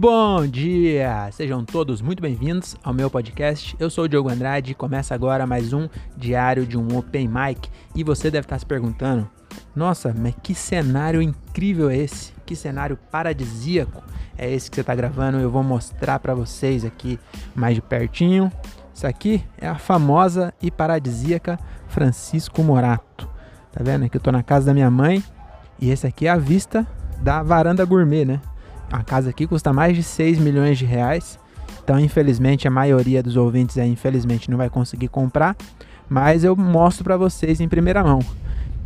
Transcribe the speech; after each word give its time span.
Bom 0.00 0.46
dia! 0.46 1.28
Sejam 1.30 1.62
todos 1.62 2.00
muito 2.00 2.22
bem-vindos 2.22 2.74
ao 2.82 2.94
meu 2.94 3.10
podcast. 3.10 3.76
Eu 3.78 3.90
sou 3.90 4.04
o 4.04 4.08
Diogo 4.08 4.30
Andrade 4.30 4.72
e 4.72 4.74
começa 4.74 5.14
agora 5.14 5.46
mais 5.46 5.74
um 5.74 5.90
diário 6.16 6.64
de 6.64 6.78
um 6.78 6.96
Open 6.96 7.28
Mic. 7.28 7.68
E 7.94 8.02
você 8.02 8.30
deve 8.30 8.46
estar 8.46 8.58
se 8.58 8.64
perguntando: 8.64 9.28
nossa, 9.76 10.14
mas 10.18 10.34
que 10.42 10.54
cenário 10.54 11.20
incrível 11.20 11.90
é 11.90 11.98
esse? 11.98 12.32
Que 12.46 12.56
cenário 12.56 12.96
paradisíaco 13.10 14.02
é 14.38 14.50
esse 14.50 14.70
que 14.70 14.76
você 14.76 14.80
está 14.80 14.94
gravando? 14.94 15.38
Eu 15.38 15.50
vou 15.50 15.62
mostrar 15.62 16.18
para 16.18 16.34
vocês 16.34 16.82
aqui 16.82 17.20
mais 17.54 17.74
de 17.74 17.82
pertinho. 17.82 18.50
Isso 18.94 19.06
aqui 19.06 19.44
é 19.58 19.68
a 19.68 19.74
famosa 19.74 20.54
e 20.62 20.70
paradisíaca 20.70 21.58
Francisco 21.88 22.62
Morato. 22.62 23.28
Tá 23.70 23.84
vendo? 23.84 24.06
Aqui 24.06 24.16
eu 24.16 24.22
tô 24.22 24.32
na 24.32 24.42
casa 24.42 24.64
da 24.64 24.72
minha 24.72 24.90
mãe 24.90 25.22
e 25.78 25.90
esse 25.90 26.06
aqui 26.06 26.26
é 26.26 26.30
a 26.30 26.38
vista 26.38 26.86
da 27.20 27.42
varanda 27.42 27.84
gourmet, 27.84 28.24
né? 28.24 28.40
A 28.90 29.02
casa 29.02 29.30
aqui 29.30 29.46
custa 29.46 29.72
mais 29.72 29.94
de 29.94 30.02
6 30.02 30.38
milhões 30.38 30.78
de 30.78 30.84
reais. 30.84 31.38
Então, 31.82 31.98
infelizmente, 31.98 32.66
a 32.66 32.70
maioria 32.70 33.22
dos 33.22 33.36
ouvintes 33.36 33.78
aí, 33.78 33.90
infelizmente, 33.90 34.50
não 34.50 34.58
vai 34.58 34.68
conseguir 34.68 35.08
comprar. 35.08 35.56
Mas 36.08 36.42
eu 36.42 36.56
mostro 36.56 37.04
para 37.04 37.16
vocês 37.16 37.60
em 37.60 37.68
primeira 37.68 38.02
mão. 38.02 38.20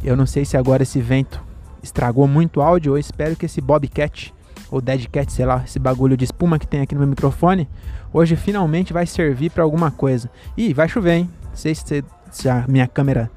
Eu 0.03 0.17
não 0.17 0.27
sei 0.27 0.45
se 0.45 0.57
agora 0.57 0.83
esse 0.83 1.01
vento 1.01 1.43
estragou 1.83 2.29
muito 2.29 2.61
áudio. 2.61 2.93
Eu 2.93 2.99
espero 2.99 3.35
que 3.35 3.47
esse 3.47 3.61
Bobcat 3.61 4.35
ou 4.71 4.81
Deadcat, 4.81 5.33
sei 5.33 5.47
lá, 5.47 5.63
esse 5.65 5.79
bagulho 5.79 6.17
de 6.17 6.25
espuma 6.25 6.59
que 6.59 6.67
tem 6.67 6.81
aqui 6.81 6.95
no 6.95 7.01
meu 7.01 7.09
microfone, 7.09 7.69
hoje 8.13 8.37
finalmente 8.37 8.93
vai 8.93 9.07
servir 9.07 9.51
para 9.51 9.63
alguma 9.63 9.91
coisa. 9.91 10.31
E 10.57 10.75
vai 10.75 10.89
chover, 10.89 11.15
hein? 11.15 11.31
Não 11.49 11.57
sei 11.57 11.75
se, 11.75 12.05
se 12.31 12.49
a 12.49 12.65
minha 12.69 12.87
câmera 12.87 13.31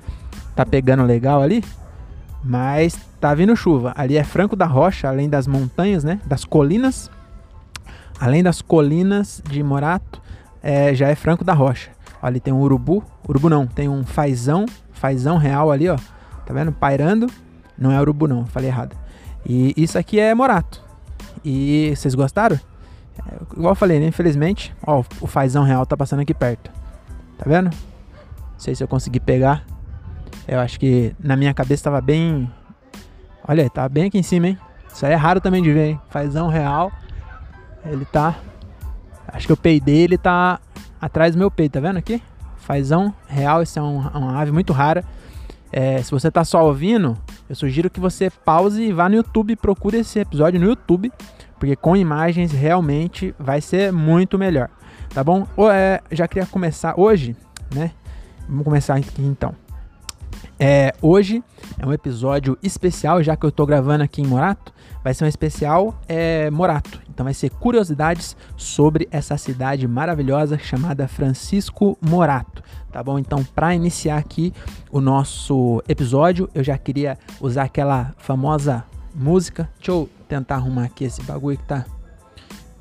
tá 0.55 0.65
pegando 0.65 1.03
legal 1.03 1.41
ali, 1.41 1.63
mas 2.47 2.97
tá 3.19 3.33
vindo 3.33 3.55
chuva. 3.55 3.93
Ali 3.95 4.15
é 4.15 4.23
Franco 4.23 4.55
da 4.55 4.65
Rocha, 4.65 5.09
além 5.09 5.29
das 5.29 5.45
montanhas, 5.45 6.03
né? 6.03 6.21
Das 6.25 6.45
colinas. 6.45 7.11
Além 8.19 8.41
das 8.41 8.61
colinas 8.61 9.43
de 9.47 9.61
Morato, 9.61 10.21
é, 10.63 10.95
já 10.95 11.09
é 11.09 11.15
Franco 11.15 11.43
da 11.43 11.53
Rocha. 11.53 11.91
Ó, 12.21 12.25
ali 12.25 12.39
tem 12.39 12.53
um 12.53 12.61
urubu. 12.61 13.03
Urubu 13.27 13.49
não, 13.49 13.67
tem 13.67 13.89
um 13.89 14.03
fazão. 14.03 14.65
Fazão 14.93 15.37
real 15.37 15.69
ali, 15.69 15.89
ó. 15.89 15.97
Tá 16.45 16.53
vendo? 16.53 16.71
Pairando. 16.71 17.27
Não 17.77 17.91
é 17.91 17.99
urubu 17.99 18.27
não, 18.27 18.45
falei 18.45 18.69
errado. 18.69 18.95
E 19.45 19.73
isso 19.75 19.99
aqui 19.99 20.19
é 20.19 20.33
Morato. 20.33 20.81
E 21.43 21.93
vocês 21.95 22.15
gostaram? 22.15 22.57
É, 23.19 23.35
igual 23.55 23.73
eu 23.73 23.75
falei, 23.75 23.99
né? 23.99 24.07
Infelizmente, 24.07 24.73
ó, 24.85 25.03
o 25.19 25.27
fazão 25.27 25.63
real 25.63 25.85
tá 25.85 25.97
passando 25.97 26.21
aqui 26.21 26.33
perto. 26.33 26.71
Tá 27.37 27.45
vendo? 27.45 27.65
Não 27.65 28.59
sei 28.59 28.73
se 28.73 28.83
eu 28.83 28.87
consegui 28.87 29.19
pegar. 29.19 29.63
Eu 30.47 30.59
acho 30.59 30.79
que 30.79 31.13
na 31.19 31.35
minha 31.35 31.53
cabeça 31.53 31.85
tava 31.85 31.99
bem. 31.99 32.49
Olha, 33.47 33.69
tá 33.69 33.87
bem 33.89 34.05
aqui 34.05 34.17
em 34.17 34.23
cima, 34.23 34.47
hein? 34.47 34.57
Isso 34.91 35.05
aí 35.05 35.11
é 35.11 35.15
raro 35.15 35.41
também 35.41 35.61
de 35.61 35.71
ver, 35.71 35.89
hein? 35.89 36.01
Fazão 36.09 36.47
real. 36.47 36.91
Ele 37.85 38.05
tá. 38.05 38.35
Acho 39.27 39.47
que 39.47 39.53
o 39.53 39.57
peito 39.57 39.85
dele 39.85 40.17
tá 40.17 40.59
atrás 41.01 41.33
do 41.35 41.37
meu 41.37 41.51
peito, 41.51 41.73
tá 41.73 41.79
vendo 41.79 41.97
aqui? 41.97 42.21
Fazão 42.57 43.13
real, 43.27 43.61
isso 43.61 43.77
é 43.77 43.81
um, 43.81 43.99
uma 43.99 44.39
ave 44.39 44.51
muito 44.51 44.73
rara. 44.73 45.03
É, 45.71 46.01
se 46.01 46.11
você 46.11 46.31
tá 46.31 46.45
só 46.45 46.65
ouvindo, 46.65 47.17
eu 47.49 47.55
sugiro 47.55 47.89
que 47.89 47.99
você 47.99 48.29
pause 48.29 48.81
e 48.81 48.93
vá 48.93 49.09
no 49.09 49.15
YouTube 49.15 49.55
procure 49.57 49.97
esse 49.97 50.19
episódio 50.19 50.59
no 50.59 50.65
YouTube, 50.65 51.11
porque 51.59 51.75
com 51.75 51.95
imagens 51.95 52.51
realmente 52.51 53.35
vai 53.37 53.59
ser 53.59 53.91
muito 53.91 54.39
melhor, 54.39 54.69
tá 55.13 55.23
bom? 55.23 55.45
Ou, 55.57 55.69
é, 55.69 55.99
já 56.09 56.27
queria 56.27 56.45
começar 56.45 56.93
hoje, 56.97 57.35
né? 57.73 57.91
Vamos 58.47 58.63
começar 58.63 58.95
aqui 58.95 59.21
então. 59.21 59.66
É, 60.59 60.91
hoje 61.03 61.43
é 61.77 61.85
um 61.85 61.93
episódio 61.93 62.57
especial, 62.63 63.21
já 63.21 63.35
que 63.35 63.45
eu 63.45 63.51
tô 63.51 63.65
gravando 63.65 64.03
aqui 64.03 64.21
em 64.21 64.27
Morato. 64.27 64.73
Vai 65.03 65.13
ser 65.13 65.23
um 65.23 65.27
especial 65.27 65.99
é, 66.07 66.49
Morato. 66.49 66.99
Então 67.09 67.23
vai 67.23 67.33
ser 67.33 67.51
curiosidades 67.51 68.35
sobre 68.55 69.07
essa 69.11 69.37
cidade 69.37 69.87
maravilhosa 69.87 70.57
chamada 70.57 71.07
Francisco 71.07 71.97
Morato. 72.01 72.63
Tá 72.91 73.03
bom? 73.03 73.19
Então, 73.19 73.43
para 73.43 73.75
iniciar 73.75 74.17
aqui 74.17 74.51
o 74.91 74.99
nosso 74.99 75.83
episódio, 75.87 76.49
eu 76.55 76.63
já 76.63 76.77
queria 76.77 77.17
usar 77.39 77.63
aquela 77.63 78.15
famosa 78.17 78.83
música. 79.13 79.69
Deixa 79.77 79.91
eu 79.91 80.09
tentar 80.27 80.55
arrumar 80.55 80.85
aqui 80.85 81.03
esse 81.03 81.21
bagulho 81.21 81.57
que 81.57 81.65
tá, 81.65 81.85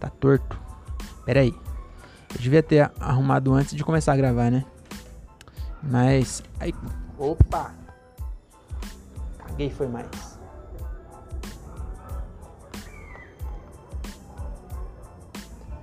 tá 0.00 0.08
torto. 0.08 0.58
Pera 1.26 1.40
aí. 1.40 1.54
Eu 2.34 2.40
devia 2.40 2.62
ter 2.62 2.90
arrumado 2.98 3.52
antes 3.52 3.74
de 3.74 3.84
começar 3.84 4.14
a 4.14 4.16
gravar, 4.16 4.50
né? 4.50 4.64
Mas. 5.82 6.42
Aí, 6.58 6.72
Opa! 7.18 7.72
Caguei 9.38 9.70
foi 9.70 9.86
mais. 9.86 10.36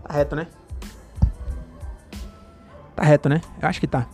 Tá 0.04 0.14
reto, 0.14 0.36
né? 0.36 0.48
Tá 2.96 3.04
reto, 3.04 3.30
né? 3.30 3.42
Eu 3.62 3.68
acho 3.68 3.80
que 3.80 3.88
tá. 3.88 4.08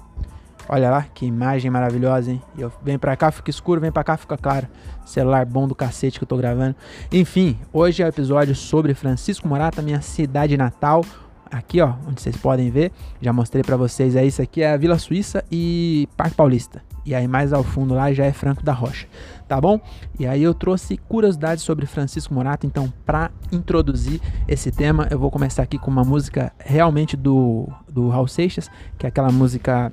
Olha 0.71 0.89
lá, 0.91 1.01
que 1.13 1.25
imagem 1.25 1.69
maravilhosa, 1.71 2.31
hein? 2.31 2.41
Eu 2.57 2.71
venho 2.83 2.99
pra 2.99 3.17
cá, 3.17 3.31
fica 3.31 3.49
escuro, 3.49 3.81
vem 3.81 3.91
pra 3.91 4.03
cá, 4.03 4.15
fica 4.15 4.37
claro. 4.37 4.67
Celular 5.03 5.45
bom 5.45 5.67
do 5.67 5.73
cacete 5.73 6.19
que 6.19 6.23
eu 6.23 6.27
tô 6.27 6.37
gravando. 6.37 6.75
Enfim, 7.11 7.59
hoje 7.73 8.03
é 8.03 8.05
o 8.05 8.09
episódio 8.09 8.55
sobre 8.55 8.93
Francisco 8.93 9.47
Morata, 9.47 9.81
minha 9.81 9.99
cidade 9.99 10.55
natal. 10.55 11.03
Aqui, 11.51 11.81
ó, 11.81 11.95
onde 12.07 12.21
vocês 12.21 12.37
podem 12.37 12.69
ver, 12.69 12.91
já 13.19 13.33
mostrei 13.33 13.63
para 13.63 13.75
vocês 13.75 14.15
aí, 14.15 14.27
isso 14.27 14.41
aqui 14.41 14.61
é 14.61 14.71
a 14.71 14.77
Vila 14.77 14.99
Suíça 14.99 15.43
e 15.51 16.07
Parque 16.15 16.35
Paulista. 16.35 16.83
E 17.09 17.15
aí 17.15 17.27
mais 17.27 17.51
ao 17.51 17.63
fundo 17.63 17.95
lá 17.95 18.13
já 18.13 18.23
é 18.23 18.31
Franco 18.31 18.63
da 18.63 18.71
Rocha, 18.71 19.07
tá 19.47 19.59
bom? 19.59 19.81
E 20.19 20.27
aí 20.27 20.43
eu 20.43 20.53
trouxe 20.53 20.95
curiosidades 20.95 21.63
sobre 21.63 21.87
Francisco 21.87 22.31
Morato, 22.31 22.67
então 22.67 22.93
para 23.03 23.31
introduzir 23.51 24.21
esse 24.47 24.71
tema, 24.71 25.07
eu 25.09 25.17
vou 25.17 25.31
começar 25.31 25.63
aqui 25.63 25.79
com 25.79 25.89
uma 25.89 26.03
música 26.03 26.53
realmente 26.59 27.17
do, 27.17 27.67
do 27.91 28.09
Raul 28.09 28.27
Seixas, 28.27 28.69
que 28.95 29.07
é 29.07 29.09
aquela 29.09 29.31
música 29.31 29.91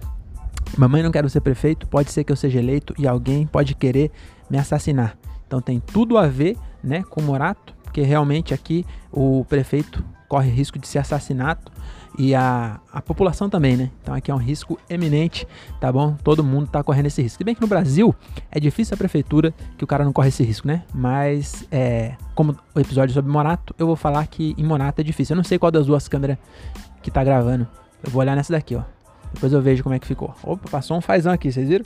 Mamãe 0.76 1.02
não 1.02 1.10
quero 1.10 1.30
ser 1.30 1.40
prefeito, 1.40 1.88
pode 1.88 2.12
ser 2.12 2.22
que 2.22 2.30
eu 2.30 2.36
seja 2.36 2.58
eleito 2.58 2.92
e 2.98 3.08
alguém 3.08 3.46
pode 3.46 3.74
querer 3.74 4.10
me 4.50 4.58
assassinar. 4.58 5.16
Então 5.46 5.62
tem 5.62 5.80
tudo 5.80 6.18
a 6.18 6.26
ver, 6.26 6.58
né, 6.84 7.02
com 7.08 7.22
Morato, 7.22 7.74
porque 7.82 8.02
realmente 8.02 8.52
aqui 8.52 8.84
o 9.10 9.42
prefeito 9.46 10.04
corre 10.28 10.50
risco 10.50 10.78
de 10.78 10.86
ser 10.86 10.98
assassinato 10.98 11.70
e 12.18 12.34
a, 12.34 12.80
a 12.92 13.02
população 13.02 13.48
também, 13.48 13.76
né? 13.76 13.90
Então 14.02 14.14
aqui 14.14 14.30
é 14.30 14.34
um 14.34 14.38
risco 14.38 14.78
eminente, 14.88 15.46
tá 15.80 15.92
bom? 15.92 16.16
Todo 16.24 16.42
mundo 16.42 16.68
tá 16.68 16.82
correndo 16.82 17.06
esse 17.06 17.20
risco. 17.20 17.38
Se 17.38 17.44
bem 17.44 17.54
que 17.54 17.60
no 17.60 17.66
Brasil 17.66 18.14
é 18.50 18.58
difícil 18.58 18.94
a 18.94 18.96
prefeitura 18.96 19.52
que 19.76 19.84
o 19.84 19.86
cara 19.86 20.04
não 20.04 20.12
corre 20.12 20.28
esse 20.28 20.42
risco, 20.42 20.66
né? 20.66 20.82
Mas 20.94 21.66
é, 21.70 22.14
como 22.34 22.56
o 22.74 22.80
episódio 22.80 23.14
sobre 23.14 23.30
Morato, 23.30 23.74
eu 23.78 23.86
vou 23.86 23.96
falar 23.96 24.26
que 24.26 24.54
em 24.56 24.64
Morato 24.64 25.00
é 25.00 25.04
difícil. 25.04 25.34
Eu 25.34 25.36
não 25.36 25.44
sei 25.44 25.58
qual 25.58 25.70
das 25.70 25.86
duas 25.86 26.08
câmeras 26.08 26.38
que 27.02 27.10
tá 27.10 27.22
gravando. 27.22 27.68
Eu 28.02 28.10
vou 28.10 28.20
olhar 28.20 28.34
nessa 28.34 28.52
daqui, 28.52 28.74
ó. 28.76 28.82
Depois 29.34 29.52
eu 29.52 29.60
vejo 29.60 29.82
como 29.82 29.94
é 29.94 29.98
que 29.98 30.06
ficou. 30.06 30.34
Opa, 30.42 30.70
passou 30.70 30.96
um 30.96 31.00
fazão 31.00 31.32
aqui, 31.32 31.52
vocês 31.52 31.68
viram? 31.68 31.84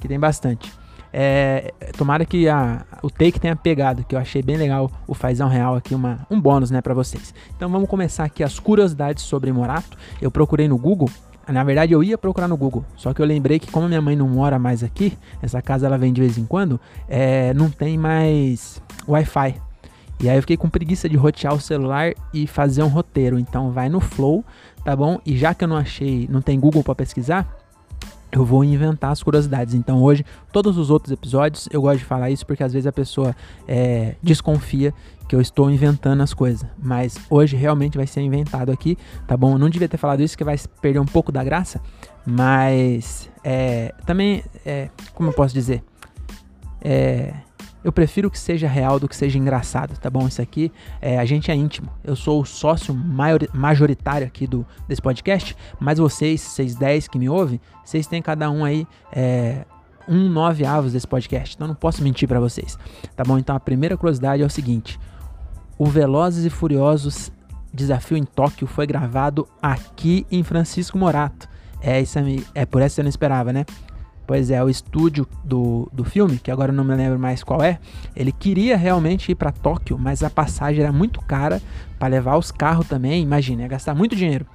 Que 0.00 0.08
tem 0.08 0.18
bastante. 0.18 0.72
É, 1.12 1.74
tomara 1.96 2.24
que 2.24 2.48
a, 2.48 2.84
o 3.02 3.10
take 3.10 3.38
tenha 3.38 3.54
pegado, 3.54 4.04
que 4.04 4.14
eu 4.14 4.18
achei 4.18 4.42
bem 4.42 4.56
legal 4.56 4.90
o 5.06 5.14
fazão 5.14 5.48
real 5.48 5.76
aqui, 5.76 5.94
uma, 5.94 6.26
um 6.30 6.40
bônus 6.40 6.70
né, 6.70 6.80
para 6.80 6.94
vocês. 6.94 7.34
Então 7.54 7.68
vamos 7.68 7.88
começar 7.88 8.24
aqui 8.24 8.42
as 8.42 8.58
curiosidades 8.58 9.22
sobre 9.24 9.52
Morato. 9.52 9.96
Eu 10.20 10.30
procurei 10.30 10.68
no 10.68 10.78
Google, 10.78 11.10
na 11.46 11.62
verdade 11.64 11.92
eu 11.92 12.02
ia 12.02 12.16
procurar 12.16 12.48
no 12.48 12.56
Google, 12.56 12.84
só 12.96 13.12
que 13.12 13.20
eu 13.20 13.26
lembrei 13.26 13.58
que 13.58 13.70
como 13.70 13.88
minha 13.88 14.00
mãe 14.00 14.16
não 14.16 14.28
mora 14.28 14.58
mais 14.58 14.82
aqui, 14.82 15.18
essa 15.42 15.60
casa 15.60 15.86
ela 15.86 15.98
vem 15.98 16.12
de 16.12 16.20
vez 16.20 16.38
em 16.38 16.46
quando, 16.46 16.80
é, 17.08 17.52
não 17.52 17.68
tem 17.68 17.98
mais 17.98 18.80
Wi-Fi. 19.06 19.60
E 20.22 20.28
aí 20.28 20.36
eu 20.36 20.42
fiquei 20.42 20.56
com 20.56 20.70
preguiça 20.70 21.08
de 21.08 21.16
rotear 21.16 21.52
o 21.52 21.60
celular 21.60 22.12
e 22.32 22.46
fazer 22.46 22.80
um 22.84 22.86
roteiro. 22.86 23.40
Então 23.40 23.72
vai 23.72 23.88
no 23.88 23.98
Flow, 23.98 24.44
tá 24.84 24.94
bom? 24.94 25.18
E 25.26 25.36
já 25.36 25.52
que 25.52 25.64
eu 25.64 25.68
não 25.68 25.76
achei, 25.76 26.28
não 26.30 26.40
tem 26.40 26.60
Google 26.60 26.84
para 26.84 26.94
pesquisar, 26.94 27.52
eu 28.32 28.44
vou 28.44 28.64
inventar 28.64 29.12
as 29.12 29.22
curiosidades. 29.22 29.74
Então 29.74 30.02
hoje, 30.02 30.24
todos 30.50 30.78
os 30.78 30.88
outros 30.90 31.12
episódios, 31.12 31.68
eu 31.70 31.82
gosto 31.82 31.98
de 31.98 32.04
falar 32.04 32.30
isso 32.30 32.46
porque 32.46 32.64
às 32.64 32.72
vezes 32.72 32.86
a 32.86 32.92
pessoa 32.92 33.36
é, 33.68 34.16
desconfia 34.22 34.94
que 35.28 35.36
eu 35.36 35.40
estou 35.40 35.70
inventando 35.70 36.22
as 36.22 36.32
coisas. 36.32 36.66
Mas 36.82 37.16
hoje 37.28 37.56
realmente 37.56 37.96
vai 37.96 38.06
ser 38.06 38.22
inventado 38.22 38.72
aqui, 38.72 38.96
tá 39.26 39.36
bom? 39.36 39.52
Eu 39.52 39.58
não 39.58 39.68
devia 39.68 39.88
ter 39.88 39.98
falado 39.98 40.22
isso 40.22 40.36
que 40.36 40.44
vai 40.44 40.56
perder 40.80 40.98
um 40.98 41.06
pouco 41.06 41.30
da 41.30 41.44
graça, 41.44 41.80
mas 42.26 43.30
é, 43.44 43.94
também, 44.06 44.42
é, 44.64 44.88
como 45.14 45.28
eu 45.28 45.34
posso 45.34 45.52
dizer? 45.52 45.84
É, 46.80 47.34
eu 47.84 47.92
prefiro 47.92 48.30
que 48.30 48.38
seja 48.38 48.68
real 48.68 48.98
do 49.00 49.08
que 49.08 49.16
seja 49.16 49.38
engraçado, 49.38 49.98
tá 49.98 50.08
bom? 50.08 50.26
Isso 50.26 50.40
aqui, 50.40 50.72
é, 51.00 51.18
a 51.18 51.24
gente 51.24 51.50
é 51.50 51.54
íntimo. 51.54 51.88
Eu 52.04 52.14
sou 52.14 52.40
o 52.40 52.44
sócio 52.44 52.94
maior, 52.94 53.40
majoritário 53.52 54.26
aqui 54.26 54.46
do, 54.46 54.66
desse 54.86 55.02
podcast, 55.02 55.56
mas 55.80 55.98
vocês, 55.98 56.40
vocês 56.40 56.74
10 56.74 57.08
que 57.08 57.18
me 57.18 57.28
ouvem, 57.28 57.60
vocês 57.84 58.06
têm 58.06 58.22
cada 58.22 58.50
um 58.50 58.64
aí 58.64 58.86
é, 59.12 59.64
um 60.08 60.28
nove 60.28 60.64
avos 60.64 60.92
desse 60.92 61.06
podcast. 61.06 61.54
Então 61.54 61.66
não 61.66 61.74
posso 61.74 62.02
mentir 62.02 62.28
para 62.28 62.40
vocês, 62.40 62.78
tá 63.16 63.24
bom? 63.24 63.38
Então 63.38 63.56
a 63.56 63.60
primeira 63.60 63.96
curiosidade 63.96 64.42
é 64.42 64.46
o 64.46 64.50
seguinte: 64.50 64.98
o 65.78 65.86
Velozes 65.86 66.44
e 66.44 66.50
Furiosos 66.50 67.32
Desafio 67.74 68.18
em 68.18 68.24
Tóquio 68.24 68.66
foi 68.66 68.86
gravado 68.86 69.48
aqui 69.60 70.26
em 70.30 70.42
Francisco 70.42 70.98
Morato. 70.98 71.48
É, 71.80 72.00
isso 72.00 72.18
é, 72.18 72.22
é 72.54 72.66
por 72.66 72.82
essa 72.82 72.96
que 72.96 73.00
eu 73.00 73.04
não 73.04 73.08
esperava, 73.08 73.52
né? 73.52 73.64
Pois 74.26 74.50
é, 74.50 74.62
o 74.62 74.68
estúdio 74.68 75.26
do, 75.44 75.88
do 75.92 76.04
filme, 76.04 76.38
que 76.38 76.50
agora 76.50 76.72
eu 76.72 76.76
não 76.76 76.84
me 76.84 76.94
lembro 76.94 77.18
mais 77.18 77.42
qual 77.42 77.62
é, 77.62 77.78
ele 78.14 78.32
queria 78.32 78.76
realmente 78.76 79.32
ir 79.32 79.34
para 79.34 79.50
Tóquio, 79.50 79.98
mas 79.98 80.22
a 80.22 80.30
passagem 80.30 80.82
era 80.82 80.92
muito 80.92 81.20
cara 81.20 81.60
para 81.98 82.08
levar 82.08 82.36
os 82.36 82.50
carros 82.50 82.86
também, 82.86 83.22
imagina, 83.22 83.62
ia 83.62 83.68
gastar 83.68 83.94
muito 83.94 84.14
dinheiro. 84.14 84.46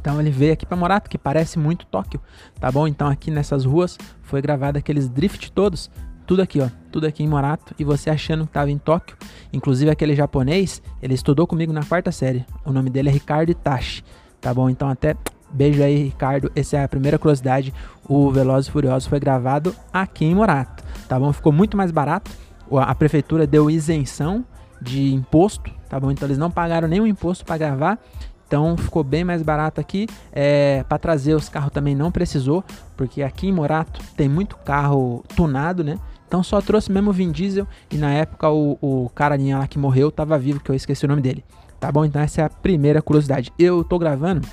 Então 0.00 0.20
ele 0.20 0.30
veio 0.30 0.52
aqui 0.52 0.64
para 0.64 0.76
Morato, 0.76 1.10
que 1.10 1.18
parece 1.18 1.58
muito 1.58 1.84
Tóquio, 1.86 2.20
tá 2.58 2.70
bom? 2.72 2.86
Então 2.86 3.08
aqui 3.08 3.30
nessas 3.30 3.64
ruas 3.64 3.98
foi 4.22 4.40
gravado 4.40 4.78
aqueles 4.78 5.08
drift 5.08 5.52
todos, 5.52 5.90
tudo 6.26 6.40
aqui, 6.40 6.60
ó, 6.60 6.68
tudo 6.90 7.06
aqui 7.06 7.22
em 7.22 7.28
Morato, 7.28 7.74
e 7.78 7.84
você 7.84 8.10
achando 8.10 8.46
que 8.46 8.52
tava 8.52 8.70
em 8.70 8.78
Tóquio. 8.78 9.16
Inclusive 9.52 9.90
aquele 9.90 10.14
japonês, 10.14 10.82
ele 11.02 11.14
estudou 11.14 11.46
comigo 11.46 11.72
na 11.72 11.82
quarta 11.82 12.12
série. 12.12 12.44
O 12.64 12.72
nome 12.72 12.90
dele 12.90 13.08
é 13.08 13.12
Ricardo 13.12 13.50
Itachi, 13.50 14.04
tá 14.40 14.52
bom? 14.52 14.70
Então 14.70 14.88
até 14.88 15.14
beijo 15.50 15.82
aí, 15.82 16.04
Ricardo. 16.04 16.50
Essa 16.54 16.78
é 16.78 16.84
a 16.84 16.88
primeira 16.88 17.18
curiosidade. 17.18 17.72
O 18.08 18.30
Velozes 18.30 18.68
e 18.68 18.70
Furiosos 18.70 19.08
foi 19.08 19.20
gravado 19.20 19.74
aqui 19.92 20.24
em 20.24 20.34
Morato, 20.34 20.82
tá 21.08 21.18
bom? 21.18 21.32
Ficou 21.32 21.52
muito 21.52 21.76
mais 21.76 21.90
barato. 21.90 22.30
A 22.70 22.94
prefeitura 22.94 23.46
deu 23.46 23.70
isenção 23.70 24.44
de 24.80 25.12
imposto, 25.12 25.70
tá 25.88 25.98
bom? 25.98 26.10
Então 26.10 26.26
eles 26.26 26.38
não 26.38 26.50
pagaram 26.50 26.88
nenhum 26.88 27.06
imposto 27.06 27.44
para 27.44 27.58
gravar. 27.58 27.98
Então 28.46 28.76
ficou 28.78 29.04
bem 29.04 29.24
mais 29.24 29.42
barato 29.42 29.80
aqui. 29.80 30.06
É, 30.32 30.82
para 30.88 30.98
trazer 30.98 31.34
os 31.34 31.48
carros 31.48 31.70
também 31.70 31.94
não 31.94 32.10
precisou, 32.10 32.64
porque 32.96 33.22
aqui 33.22 33.48
em 33.48 33.52
Morato 33.52 34.00
tem 34.16 34.28
muito 34.28 34.56
carro 34.56 35.22
tunado, 35.36 35.84
né? 35.84 35.98
Então 36.26 36.42
só 36.42 36.60
trouxe 36.60 36.90
mesmo 36.92 37.10
o 37.10 37.12
Vin 37.12 37.30
Diesel 37.30 37.66
e 37.90 37.96
na 37.96 38.10
época 38.10 38.50
o, 38.50 38.78
o 38.80 39.10
carinha 39.14 39.58
lá 39.58 39.66
que 39.66 39.78
morreu 39.78 40.10
tava 40.10 40.38
vivo, 40.38 40.60
que 40.60 40.70
eu 40.70 40.74
esqueci 40.74 41.04
o 41.04 41.08
nome 41.08 41.22
dele. 41.22 41.44
Tá 41.78 41.92
bom? 41.92 42.04
Então 42.04 42.20
essa 42.20 42.42
é 42.42 42.44
a 42.44 42.50
primeira 42.50 43.00
curiosidade. 43.00 43.52
Eu 43.58 43.84
tô 43.84 43.98
gravando, 43.98 44.46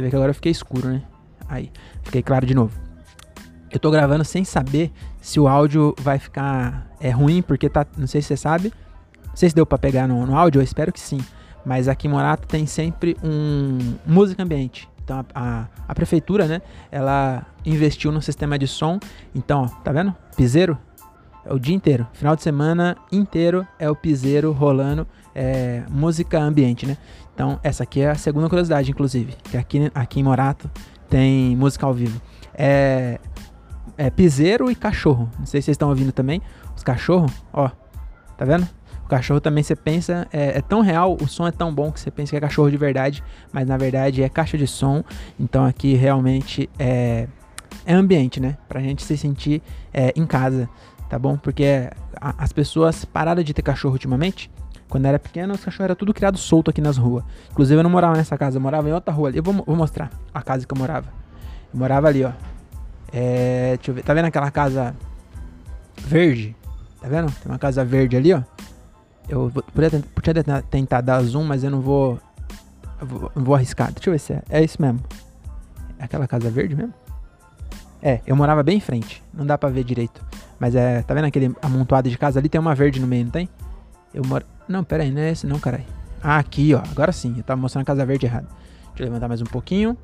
você 0.00 0.04
vê 0.04 0.10
que 0.10 0.16
agora 0.16 0.30
eu 0.30 0.34
fiquei 0.34 0.50
escuro, 0.50 0.88
né? 0.88 1.02
Aí, 1.48 1.70
fiquei 2.02 2.22
claro 2.22 2.46
de 2.46 2.54
novo. 2.54 2.72
Eu 3.70 3.78
tô 3.78 3.90
gravando 3.90 4.24
sem 4.24 4.44
saber 4.44 4.90
se 5.20 5.38
o 5.38 5.46
áudio 5.46 5.94
vai 6.00 6.18
ficar 6.18 6.88
é 6.98 7.10
ruim, 7.10 7.42
porque 7.42 7.68
tá, 7.68 7.86
não 7.96 8.06
sei 8.06 8.22
se 8.22 8.28
você 8.28 8.36
sabe. 8.36 8.72
Não 9.26 9.36
sei 9.36 9.50
se 9.50 9.54
deu 9.54 9.66
para 9.66 9.78
pegar 9.78 10.08
no, 10.08 10.26
no 10.26 10.36
áudio, 10.36 10.60
eu 10.60 10.64
espero 10.64 10.92
que 10.92 10.98
sim. 10.98 11.20
Mas 11.64 11.86
aqui 11.86 12.08
em 12.08 12.10
Morato 12.10 12.48
tem 12.48 12.66
sempre 12.66 13.16
um 13.22 13.94
música 14.06 14.42
ambiente. 14.42 14.88
Então 15.04 15.18
a, 15.18 15.24
a, 15.34 15.66
a, 15.88 15.94
prefeitura, 15.94 16.46
né, 16.46 16.62
ela 16.90 17.46
investiu 17.64 18.10
no 18.10 18.22
sistema 18.22 18.58
de 18.58 18.66
som. 18.66 18.98
Então, 19.34 19.64
ó, 19.64 19.68
tá 19.82 19.92
vendo? 19.92 20.14
Piseiro 20.36 20.78
é 21.44 21.52
o 21.52 21.58
dia 21.58 21.74
inteiro. 21.74 22.06
Final 22.12 22.34
de 22.34 22.42
semana 22.42 22.96
inteiro 23.12 23.66
é 23.78 23.88
o 23.90 23.94
piseiro 23.94 24.50
rolando 24.52 25.06
é, 25.34 25.82
música 25.88 26.40
ambiente, 26.40 26.86
né? 26.86 26.96
Então, 27.40 27.58
essa 27.62 27.84
aqui 27.84 28.02
é 28.02 28.10
a 28.10 28.14
segunda 28.16 28.50
curiosidade, 28.50 28.90
inclusive. 28.90 29.34
Que 29.44 29.56
aqui, 29.56 29.90
aqui 29.94 30.20
em 30.20 30.22
Morato 30.22 30.70
tem 31.08 31.56
música 31.56 31.86
ao 31.86 31.94
vivo. 31.94 32.20
É, 32.52 33.18
é 33.96 34.10
piseiro 34.10 34.70
e 34.70 34.74
cachorro. 34.74 35.26
Não 35.38 35.46
sei 35.46 35.62
se 35.62 35.64
vocês 35.64 35.74
estão 35.76 35.88
ouvindo 35.88 36.12
também. 36.12 36.42
Os 36.76 36.82
cachorros, 36.82 37.32
ó. 37.50 37.70
Tá 38.36 38.44
vendo? 38.44 38.68
O 39.06 39.08
cachorro 39.08 39.40
também 39.40 39.64
você 39.64 39.74
pensa, 39.74 40.28
é, 40.30 40.58
é, 40.58 40.60
tão 40.60 40.82
real, 40.82 41.16
o 41.18 41.26
som 41.26 41.46
é 41.46 41.50
tão 41.50 41.74
bom 41.74 41.90
que 41.90 41.98
você 41.98 42.10
pensa 42.10 42.28
que 42.28 42.36
é 42.36 42.40
cachorro 42.40 42.70
de 42.70 42.76
verdade, 42.76 43.24
mas 43.50 43.66
na 43.66 43.78
verdade 43.78 44.22
é 44.22 44.28
caixa 44.28 44.58
de 44.58 44.66
som. 44.66 45.02
Então 45.38 45.64
aqui 45.64 45.94
realmente 45.94 46.68
é, 46.78 47.26
é 47.86 47.94
ambiente, 47.94 48.38
né? 48.38 48.58
Pra 48.68 48.82
gente 48.82 49.02
se 49.02 49.16
sentir 49.16 49.62
é, 49.94 50.12
em 50.14 50.26
casa 50.26 50.68
tá 51.10 51.18
bom? 51.18 51.36
Porque 51.36 51.90
a, 52.18 52.44
as 52.44 52.52
pessoas 52.52 53.04
pararam 53.04 53.42
de 53.42 53.52
ter 53.52 53.62
cachorro 53.62 53.94
ultimamente. 53.94 54.50
Quando 54.90 55.06
era 55.06 55.20
pequeno, 55.20 55.54
os 55.54 55.64
cachorros 55.64 55.84
eram 55.84 55.94
tudo 55.94 56.12
criado 56.12 56.36
solto 56.36 56.68
aqui 56.68 56.80
nas 56.80 56.96
ruas. 56.96 57.24
Inclusive, 57.52 57.78
eu 57.78 57.82
não 57.84 57.88
morava 57.88 58.16
nessa 58.16 58.36
casa, 58.36 58.56
eu 58.56 58.60
morava 58.60 58.88
em 58.88 58.92
outra 58.92 59.14
rua 59.14 59.28
ali. 59.28 59.38
Eu 59.38 59.42
vou, 59.42 59.54
vou 59.54 59.76
mostrar 59.76 60.10
a 60.34 60.42
casa 60.42 60.66
que 60.66 60.74
eu 60.74 60.76
morava. 60.76 61.06
Eu 61.72 61.78
morava 61.78 62.08
ali, 62.08 62.24
ó. 62.24 62.32
É, 63.12 63.76
deixa 63.76 63.92
eu 63.92 63.94
ver. 63.94 64.02
Tá 64.02 64.12
vendo 64.12 64.24
aquela 64.24 64.50
casa 64.50 64.94
verde? 65.96 66.56
Tá 67.00 67.06
vendo? 67.06 67.30
Tem 67.40 67.50
uma 67.50 67.58
casa 67.58 67.84
verde 67.84 68.16
ali, 68.16 68.34
ó. 68.34 68.42
Eu 69.28 69.52
podia, 69.72 70.34
tentar, 70.34 70.62
tentar 70.62 71.00
dar 71.02 71.22
zoom, 71.22 71.44
mas 71.44 71.62
eu 71.62 71.70
não 71.70 71.80
vou, 71.80 72.18
eu 73.00 73.06
vou. 73.06 73.32
Não 73.36 73.44
vou 73.44 73.54
arriscar. 73.54 73.92
Deixa 73.92 74.10
eu 74.10 74.12
ver 74.12 74.18
se 74.18 74.32
é. 74.32 74.42
É 74.50 74.64
isso 74.64 74.82
mesmo. 74.82 74.98
É 76.00 76.04
aquela 76.04 76.26
casa 76.26 76.50
verde 76.50 76.74
mesmo? 76.74 76.92
É, 78.02 78.20
eu 78.26 78.34
morava 78.34 78.60
bem 78.64 78.78
em 78.78 78.80
frente. 78.80 79.22
Não 79.32 79.46
dá 79.46 79.56
pra 79.56 79.68
ver 79.68 79.84
direito. 79.84 80.20
Mas 80.58 80.74
é, 80.74 81.02
tá 81.02 81.14
vendo 81.14 81.26
aquele 81.26 81.54
amontoado 81.62 82.10
de 82.10 82.18
casa 82.18 82.40
ali? 82.40 82.48
Tem 82.48 82.60
uma 82.60 82.74
verde 82.74 82.98
no 82.98 83.06
meio, 83.06 83.24
não 83.24 83.30
tem? 83.30 83.48
Eu 84.12 84.24
moro. 84.26 84.44
Não, 84.70 84.84
pera 84.84 85.02
aí, 85.02 85.10
não 85.10 85.20
é 85.20 85.32
esse 85.32 85.48
não, 85.48 85.58
caralho. 85.58 85.84
Ah, 86.22 86.38
aqui, 86.38 86.72
ó. 86.74 86.78
Agora 86.78 87.10
sim, 87.10 87.34
eu 87.36 87.42
tava 87.42 87.60
mostrando 87.60 87.82
a 87.82 87.86
casa 87.86 88.06
verde 88.06 88.26
errado. 88.26 88.46
Deixa 88.90 89.02
eu 89.02 89.06
levantar 89.06 89.26
mais 89.26 89.42
um 89.42 89.46
pouquinho. 89.46 89.96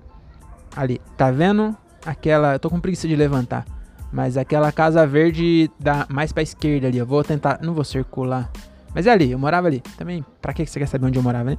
Ali, 0.75 1.01
tá 1.17 1.31
vendo? 1.31 1.77
Aquela. 2.05 2.55
Eu 2.55 2.59
tô 2.59 2.69
com 2.69 2.81
preguiça 2.81 3.07
de 3.07 3.15
levantar. 3.15 3.65
Mas 4.13 4.37
aquela 4.37 4.73
casa 4.73 5.07
verde 5.07 5.71
da 5.79 6.05
mais 6.09 6.33
pra 6.33 6.43
esquerda 6.43 6.89
ali. 6.89 6.99
Eu 6.99 7.07
vou 7.07 7.23
tentar. 7.23 7.61
Não 7.63 7.75
vou 7.75 7.85
circular. 7.85 8.51
Mas 8.93 9.07
é 9.07 9.13
ali, 9.13 9.31
eu 9.31 9.39
morava 9.39 9.69
ali. 9.69 9.81
Também, 9.97 10.25
pra 10.43 10.53
que 10.53 10.67
você 10.67 10.81
quer 10.81 10.87
saber 10.87 11.07
onde 11.07 11.17
eu 11.17 11.23
morava, 11.23 11.51
né? 11.51 11.59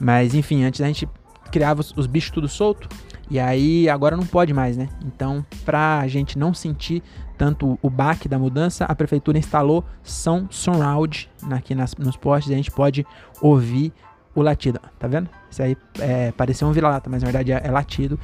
Mas 0.00 0.34
enfim, 0.34 0.64
antes 0.64 0.80
a 0.80 0.86
gente 0.86 1.08
criava 1.52 1.80
os, 1.80 1.96
os 1.96 2.08
bichos 2.08 2.32
tudo 2.32 2.48
solto. 2.48 2.88
E 3.30 3.38
aí 3.38 3.88
agora 3.88 4.16
não 4.16 4.26
pode 4.26 4.52
mais, 4.52 4.76
né? 4.76 4.88
Então, 5.04 5.46
pra 5.64 6.06
gente 6.08 6.36
não 6.36 6.52
sentir 6.52 7.02
tanto 7.38 7.78
o 7.80 7.88
baque 7.88 8.28
da 8.28 8.38
mudança, 8.38 8.84
a 8.84 8.94
prefeitura 8.94 9.38
instalou 9.38 9.84
som 10.02 10.46
surround 10.50 11.30
aqui 11.50 11.74
nas, 11.74 11.94
nos 11.94 12.16
postes 12.16 12.50
e 12.50 12.54
a 12.54 12.56
gente 12.56 12.70
pode 12.70 13.06
ouvir 13.40 13.92
o 14.34 14.42
latido, 14.42 14.80
tá 14.98 15.08
vendo? 15.08 15.28
Isso 15.50 15.62
aí 15.62 15.76
é, 15.98 16.32
pareceu 16.32 16.68
um 16.68 16.72
vira-lata, 16.72 17.08
mas 17.08 17.22
na 17.22 17.26
verdade 17.26 17.52
é, 17.52 17.60
é 17.64 17.70
latido 17.70 18.18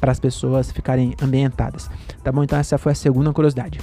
para 0.00 0.10
as 0.10 0.18
pessoas 0.18 0.70
ficarem 0.72 1.14
ambientadas. 1.20 1.90
Tá 2.22 2.32
bom? 2.32 2.42
Então 2.42 2.58
essa 2.58 2.78
foi 2.78 2.92
a 2.92 2.94
segunda 2.94 3.32
curiosidade. 3.32 3.80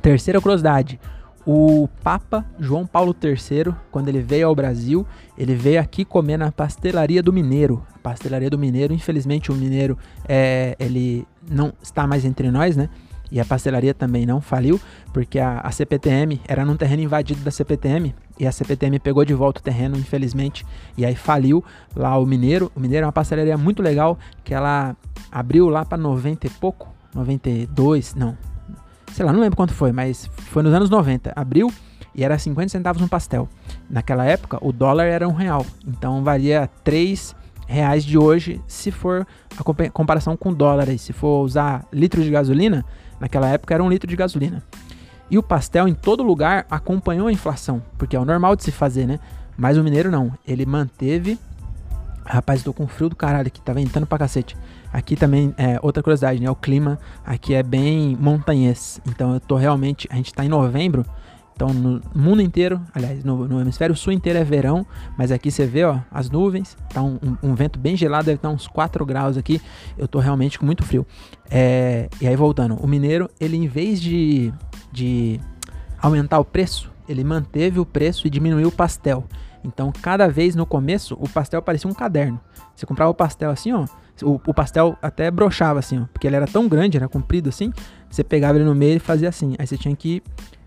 Terceira 0.00 0.40
curiosidade. 0.40 0.98
O 1.46 1.88
Papa 2.02 2.44
João 2.58 2.86
Paulo 2.86 3.16
III, 3.22 3.74
quando 3.90 4.08
ele 4.08 4.20
veio 4.20 4.48
ao 4.48 4.54
Brasil, 4.54 5.06
ele 5.38 5.54
veio 5.54 5.80
aqui 5.80 6.04
comer 6.04 6.36
na 6.36 6.52
pastelaria 6.52 7.22
do 7.22 7.32
Mineiro. 7.32 7.84
A 7.94 7.98
pastelaria 7.98 8.50
do 8.50 8.58
Mineiro, 8.58 8.92
infelizmente 8.92 9.50
o 9.50 9.54
Mineiro 9.54 9.96
é, 10.28 10.76
ele 10.78 11.26
não 11.50 11.72
está 11.82 12.06
mais 12.06 12.24
entre 12.24 12.50
nós, 12.50 12.76
né? 12.76 12.90
E 13.32 13.38
a 13.38 13.44
pastelaria 13.44 13.94
também 13.94 14.26
não 14.26 14.40
faliu, 14.40 14.80
porque 15.12 15.38
a, 15.38 15.60
a 15.60 15.70
CPTM 15.70 16.40
era 16.48 16.64
num 16.64 16.76
terreno 16.76 17.02
invadido 17.02 17.40
da 17.42 17.50
CPTM 17.50 18.14
e 18.38 18.46
a 18.46 18.52
CPTM 18.52 18.98
pegou 18.98 19.24
de 19.24 19.32
volta 19.32 19.60
o 19.60 19.62
terreno, 19.62 19.96
infelizmente, 19.96 20.66
e 20.98 21.06
aí 21.06 21.14
faliu 21.14 21.64
lá 21.94 22.18
o 22.18 22.26
Mineiro. 22.26 22.72
O 22.74 22.80
Mineiro 22.80 23.04
é 23.04 23.06
uma 23.06 23.12
pastelaria 23.12 23.56
muito 23.56 23.82
legal 23.82 24.18
que 24.42 24.52
ela 24.52 24.96
abriu 25.30 25.68
lá 25.68 25.84
para 25.84 25.96
90 25.96 26.48
e 26.48 26.50
pouco, 26.50 26.88
92, 27.14 28.14
não, 28.14 28.36
sei 29.12 29.24
lá, 29.24 29.32
não 29.32 29.40
lembro 29.40 29.56
quanto 29.56 29.74
foi, 29.74 29.92
mas 29.92 30.30
foi 30.50 30.62
nos 30.62 30.72
anos 30.72 30.90
90. 30.90 31.32
Abriu 31.34 31.72
e 32.14 32.24
era 32.24 32.38
50 32.38 32.68
centavos 32.68 33.02
um 33.02 33.08
pastel. 33.08 33.48
Naquela 33.88 34.24
época, 34.24 34.58
o 34.60 34.72
dólar 34.72 35.06
era 35.06 35.28
um 35.28 35.32
real, 35.32 35.64
então 35.86 36.22
valia 36.22 36.68
3 36.84 37.34
reais 37.66 38.04
de 38.04 38.18
hoje 38.18 38.60
se 38.66 38.90
for 38.90 39.26
a 39.56 39.90
comparação 39.90 40.36
com 40.36 40.50
o 40.50 40.54
dólar. 40.54 40.86
Se 40.98 41.12
for 41.12 41.44
usar 41.44 41.86
litro 41.92 42.22
de 42.22 42.30
gasolina, 42.30 42.84
naquela 43.20 43.48
época 43.48 43.74
era 43.74 43.82
um 43.82 43.88
litro 43.88 44.08
de 44.08 44.16
gasolina. 44.16 44.62
E 45.30 45.38
o 45.38 45.42
pastel 45.42 45.86
em 45.86 45.94
todo 45.94 46.24
lugar 46.24 46.66
acompanhou 46.68 47.28
a 47.28 47.32
inflação, 47.32 47.80
porque 47.96 48.16
é 48.16 48.20
o 48.20 48.24
normal 48.24 48.56
de 48.56 48.64
se 48.64 48.72
fazer, 48.72 49.06
né? 49.06 49.20
Mas 49.56 49.76
o 49.76 49.84
mineiro 49.84 50.10
não, 50.10 50.32
ele 50.46 50.66
manteve. 50.66 51.38
Rapaz, 52.24 52.62
tô 52.62 52.72
com 52.72 52.88
frio 52.88 53.08
do 53.08 53.14
caralho 53.14 53.46
aqui, 53.46 53.60
tá 53.60 53.72
ventando 53.72 54.06
pra 54.06 54.18
cacete. 54.18 54.56
Aqui 54.92 55.14
também, 55.14 55.54
é, 55.56 55.78
outra 55.82 56.02
curiosidade, 56.02 56.40
né? 56.40 56.50
O 56.50 56.54
clima 56.54 56.98
aqui 57.24 57.54
é 57.54 57.62
bem 57.62 58.16
montanhês. 58.20 59.00
Então 59.06 59.34
eu 59.34 59.40
tô 59.40 59.56
realmente. 59.56 60.08
A 60.10 60.16
gente 60.16 60.34
tá 60.34 60.44
em 60.44 60.48
novembro. 60.48 61.04
Então 61.54 61.68
no 61.74 62.00
mundo 62.14 62.40
inteiro, 62.40 62.80
aliás, 62.94 63.22
no, 63.22 63.46
no 63.46 63.60
hemisfério 63.60 63.94
sul 63.94 64.12
inteiro 64.12 64.38
é 64.38 64.44
verão. 64.44 64.84
Mas 65.16 65.30
aqui 65.30 65.50
você 65.50 65.66
vê, 65.66 65.84
ó, 65.84 65.98
as 66.10 66.28
nuvens. 66.28 66.76
Tá 66.92 67.02
um, 67.02 67.18
um, 67.22 67.50
um 67.50 67.54
vento 67.54 67.78
bem 67.78 67.96
gelado, 67.96 68.26
deve 68.26 68.36
estar 68.36 68.48
uns 68.48 68.66
4 68.66 69.06
graus 69.06 69.36
aqui. 69.36 69.60
Eu 69.96 70.08
tô 70.08 70.18
realmente 70.18 70.58
com 70.58 70.66
muito 70.66 70.82
frio. 70.84 71.06
É, 71.50 72.08
e 72.20 72.26
aí 72.26 72.34
voltando, 72.34 72.74
o 72.74 72.86
mineiro, 72.86 73.30
ele 73.38 73.56
em 73.56 73.68
vez 73.68 74.00
de, 74.00 74.52
de 74.90 75.40
aumentar 76.00 76.38
o 76.40 76.44
preço, 76.44 76.90
ele 77.08 77.22
manteve 77.22 77.78
o 77.78 77.86
preço 77.86 78.26
e 78.26 78.30
diminuiu 78.30 78.68
o 78.68 78.72
pastel. 78.72 79.24
Então, 79.62 79.92
cada 80.00 80.28
vez 80.28 80.56
no 80.56 80.64
começo, 80.64 81.16
o 81.20 81.28
pastel 81.28 81.60
parecia 81.60 81.90
um 81.90 81.94
caderno. 81.94 82.40
Você 82.74 82.86
comprava 82.86 83.10
o 83.10 83.14
pastel 83.14 83.50
assim, 83.50 83.72
ó, 83.72 83.84
o, 84.22 84.40
o, 84.46 84.54
pastel 84.54 84.96
até 85.00 85.30
brochava 85.30 85.78
assim, 85.78 86.00
ó, 86.00 86.04
porque 86.12 86.26
ele 86.26 86.36
era 86.36 86.46
tão 86.46 86.68
grande, 86.68 86.96
era 86.96 87.08
comprido 87.08 87.48
assim, 87.48 87.72
você 88.08 88.22
pegava 88.24 88.58
ele 88.58 88.64
no 88.64 88.74
meio 88.74 88.96
e 88.96 88.98
fazia 88.98 89.28
assim. 89.28 89.54
Aí 89.58 89.66
você 89.66 89.76
tinha 89.76 89.94
que 89.94 90.22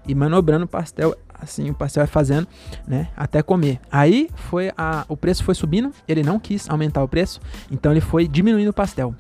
ir 0.08 0.16
manobrando 0.16 0.66
o 0.66 0.68
pastel 0.68 1.16
assim, 1.34 1.70
o 1.70 1.74
pastel 1.74 2.02
vai 2.02 2.08
fazendo, 2.08 2.48
né, 2.88 3.10
até 3.16 3.42
comer. 3.42 3.80
Aí 3.92 4.30
foi 4.36 4.72
a, 4.78 5.06
o 5.08 5.18
preço 5.18 5.44
foi 5.44 5.56
subindo, 5.56 5.92
ele 6.08 6.24
não 6.24 6.40
quis 6.40 6.70
aumentar 6.70 7.04
o 7.04 7.08
preço, 7.08 7.42
então 7.70 7.92
ele 7.92 8.02
foi 8.02 8.28
diminuindo 8.28 8.70
o 8.70 8.74
pastel. 8.74 9.14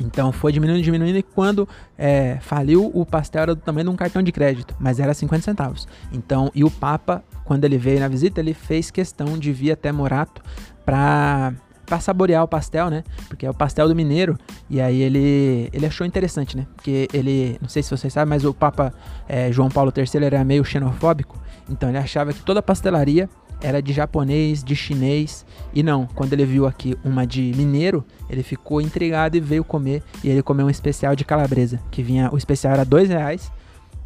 Então 0.00 0.32
foi 0.32 0.52
diminuindo, 0.52 0.82
diminuindo 0.82 1.18
e 1.18 1.22
quando 1.22 1.68
é, 1.98 2.38
faliu 2.40 2.90
o 2.94 3.04
pastel 3.04 3.42
era 3.42 3.54
do 3.54 3.60
tamanho 3.60 3.84
de 3.84 3.90
um 3.90 3.96
cartão 3.96 4.22
de 4.22 4.32
crédito, 4.32 4.74
mas 4.78 4.98
era 4.98 5.12
50 5.12 5.42
centavos. 5.42 5.86
Então, 6.12 6.50
e 6.54 6.64
o 6.64 6.70
Papa, 6.70 7.22
quando 7.44 7.64
ele 7.64 7.76
veio 7.76 8.00
na 8.00 8.08
visita, 8.08 8.40
ele 8.40 8.54
fez 8.54 8.90
questão 8.90 9.38
de 9.38 9.52
vir 9.52 9.72
até 9.72 9.92
Morato 9.92 10.42
para 10.84 11.52
para 11.86 12.00
saborear 12.00 12.42
o 12.42 12.48
pastel, 12.48 12.90
né? 12.90 13.04
Porque 13.28 13.46
é 13.46 13.50
o 13.50 13.54
pastel 13.54 13.88
do 13.88 13.94
mineiro. 13.94 14.38
E 14.68 14.80
aí 14.80 15.02
ele, 15.02 15.68
ele 15.72 15.86
achou 15.86 16.06
interessante, 16.06 16.56
né? 16.56 16.66
Porque 16.74 17.08
ele, 17.12 17.58
não 17.60 17.68
sei 17.68 17.82
se 17.82 17.90
vocês 17.90 18.12
sabem, 18.12 18.30
mas 18.30 18.44
o 18.44 18.54
Papa 18.54 18.92
é, 19.28 19.50
João 19.52 19.68
Paulo 19.68 19.92
III 19.94 20.24
era 20.24 20.44
meio 20.44 20.64
xenofóbico. 20.64 21.40
Então 21.68 21.88
ele 21.88 21.98
achava 21.98 22.32
que 22.32 22.40
toda 22.40 22.62
pastelaria 22.62 23.28
era 23.62 23.80
de 23.80 23.92
japonês, 23.92 24.62
de 24.62 24.74
chinês. 24.74 25.46
E 25.72 25.82
não, 25.82 26.06
quando 26.06 26.32
ele 26.32 26.44
viu 26.44 26.66
aqui 26.66 26.96
uma 27.04 27.26
de 27.26 27.52
mineiro, 27.56 28.04
ele 28.28 28.42
ficou 28.42 28.80
intrigado 28.80 29.36
e 29.36 29.40
veio 29.40 29.64
comer. 29.64 30.02
E 30.22 30.28
ele 30.28 30.42
comeu 30.42 30.66
um 30.66 30.70
especial 30.70 31.14
de 31.14 31.24
calabresa, 31.24 31.80
que 31.90 32.02
vinha, 32.02 32.28
o 32.32 32.36
especial 32.36 32.74
era 32.74 32.84
dois 32.84 33.08
reais. 33.08 33.50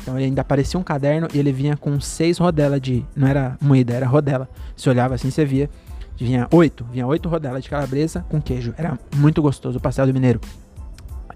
Então 0.03 0.17
ele 0.17 0.27
ainda 0.27 0.45
parecia 0.45 0.79
um 0.79 0.83
caderno 0.83 1.27
e 1.33 1.39
ele 1.39 1.53
vinha 1.53 1.77
com 1.77 1.99
seis 2.01 2.39
rodelas 2.39 2.81
de. 2.81 3.05
Não 3.17 3.27
era 3.27 3.57
moída, 3.61 3.95
era 3.95 4.07
rodela. 4.07 4.49
Se 4.77 4.89
olhava 4.89 5.15
assim, 5.15 5.31
você 5.31 5.45
via. 5.45 5.71
Vinha 6.17 6.49
oito, 6.51 6.85
vinha 6.91 7.07
oito 7.07 7.29
rodelas 7.29 7.63
de 7.63 7.71
calabresa 7.71 8.25
com 8.29 8.41
queijo. 8.41 8.75
Era 8.77 8.99
muito 9.17 9.43
gostoso 9.43 9.79
o 9.79 9.81
pastel 9.81 10.07
do 10.07 10.15
mineiro. 10.15 10.41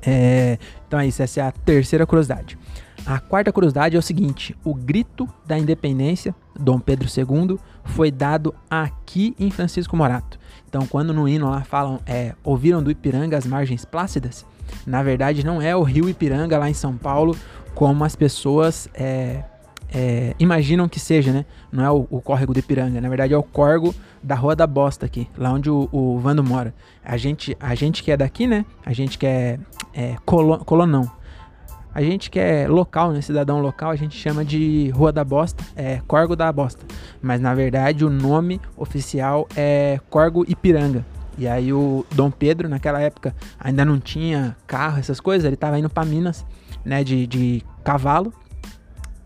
É, 0.02 0.58
então 0.87 0.99
é 0.99 1.06
isso, 1.06 1.22
essa 1.22 1.40
é 1.40 1.42
a 1.42 1.52
terceira 1.52 2.06
curiosidade. 2.06 2.58
A 3.04 3.18
quarta 3.18 3.52
curiosidade 3.52 3.96
é 3.96 3.99
o 3.99 4.02
seguinte: 4.02 4.56
o 4.64 4.75
grito 4.75 5.28
da 5.46 5.58
independência, 5.58 6.34
Dom 6.58 6.78
Pedro 6.78 7.08
II, 7.08 7.58
foi 7.84 8.10
dado 8.10 8.54
aqui 8.70 9.34
em 9.38 9.50
Francisco 9.50 9.96
Morato. 9.96 10.38
Então, 10.68 10.87
quando 10.87 11.12
no 11.12 11.28
hino 11.28 11.50
lá 11.50 11.62
falam, 11.62 12.00
é, 12.06 12.34
ouviram 12.44 12.82
do 12.82 12.90
Ipiranga 12.90 13.37
as 13.37 13.46
margens 13.46 13.84
plácidas, 13.84 14.46
na 14.87 15.02
verdade 15.02 15.44
não 15.44 15.60
é 15.60 15.75
o 15.75 15.82
rio 15.82 16.08
Ipiranga 16.08 16.58
lá 16.58 16.70
em 16.70 16.75
São 16.75 16.96
Paulo, 16.96 17.37
como 17.75 18.04
as 18.04 18.14
pessoas 18.14 18.88
é, 18.94 19.42
é, 19.92 20.35
imaginam 20.38 20.88
que 20.88 21.00
seja, 21.00 21.32
né? 21.32 21.44
Não 21.70 21.85
é 21.85 21.90
o, 21.90 22.06
o, 22.11 22.20
córrego 22.20 22.52
do 22.52 22.59
Ipiranga, 22.59 23.00
na 23.00 23.09
verdade 23.09 23.35
é 23.35 23.37
o 23.37 23.42
córrego 23.42 23.94
da 24.23 24.35
Rua 24.35 24.54
da 24.54 24.66
Bosta 24.66 25.06
aqui, 25.06 25.28
lá 25.37 25.52
onde 25.52 25.70
o, 25.70 25.88
o 25.90 26.18
Vando 26.18 26.44
mora. 26.44 26.75
A 27.04 27.16
gente, 27.16 27.56
a 27.59 27.75
gente 27.75 28.02
que 28.02 28.11
é 28.11 28.16
daqui, 28.16 28.47
né? 28.47 28.64
A 28.85 28.92
gente 28.92 29.18
que 29.18 29.26
é, 29.26 29.59
é 29.92 30.16
colonão, 30.25 31.11
a 31.92 32.02
gente 32.02 32.30
que 32.30 32.38
é 32.38 32.68
local, 32.68 33.11
né, 33.11 33.20
cidadão 33.20 33.61
local, 33.61 33.90
a 33.90 33.97
gente 33.97 34.16
chama 34.16 34.44
de 34.44 34.90
Rua 34.90 35.11
da 35.12 35.25
Bosta, 35.25 35.64
é 35.75 36.00
Corgo 36.06 36.37
da 36.37 36.52
Bosta. 36.52 36.85
Mas 37.20 37.40
na 37.40 37.52
verdade 37.52 38.04
o 38.04 38.11
nome 38.11 38.61
oficial 38.76 39.49
é 39.56 39.99
Corgo 40.09 40.44
Ipiranga. 40.49 41.04
E 41.37 41.49
aí 41.49 41.73
o 41.73 42.04
Dom 42.12 42.30
Pedro, 42.30 42.68
naquela 42.68 43.00
época, 43.00 43.35
ainda 43.59 43.85
não 43.85 43.99
tinha 43.99 44.56
carro, 44.66 44.99
essas 45.00 45.20
coisas, 45.20 45.44
ele 45.44 45.54
estava 45.54 45.78
indo 45.78 45.90
para 45.90 46.04
Minas, 46.04 46.47
né, 46.85 47.02
de, 47.02 47.26
de 47.26 47.62
cavalo. 47.82 48.32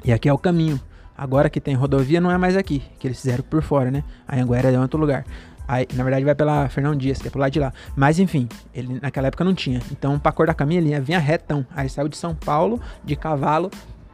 E 0.05 0.13
aqui 0.13 0.29
é 0.29 0.33
o 0.33 0.39
caminho. 0.39 0.81
Agora 1.17 1.49
que 1.49 1.61
tem 1.61 1.75
rodovia, 1.75 2.21
não 2.21 2.31
é 2.31 2.37
mais 2.37 2.57
aqui, 2.57 2.83
que 2.99 3.07
eles 3.07 3.21
fizeram 3.21 3.45
por 3.45 3.63
fora, 3.63 3.91
né? 3.91 4.03
A 4.27 4.37
Anguera 4.37 4.71
é 4.71 4.79
outro 4.79 4.99
lugar. 4.99 5.25
Aí, 5.67 5.87
na 5.95 6.03
verdade, 6.03 6.25
vai 6.25 6.35
pela 6.35 6.69
Fernão 6.69 6.95
Dias, 6.95 7.23
que 7.23 7.29
é 7.29 7.31
pro 7.31 7.41
lado 7.41 7.53
de 7.53 7.61
lá. 7.61 7.73
Mas 7.97 8.19
enfim, 8.19 8.49
ele 8.75 8.99
naquela 9.01 9.29
época 9.29 9.45
não 9.45 9.55
tinha. 9.55 9.81
Então, 9.91 10.19
pra 10.19 10.33
cor 10.33 10.47
da 10.47 10.53
caminha, 10.53 10.81
ele 10.81 11.01
vinha 11.01 11.19
retão. 11.19 11.67
Aí 11.75 11.89
saiu 11.89 12.09
de 12.09 12.17
São 12.17 12.35
Paulo, 12.35 12.81
de 13.03 13.17
cavalo, 13.17 13.71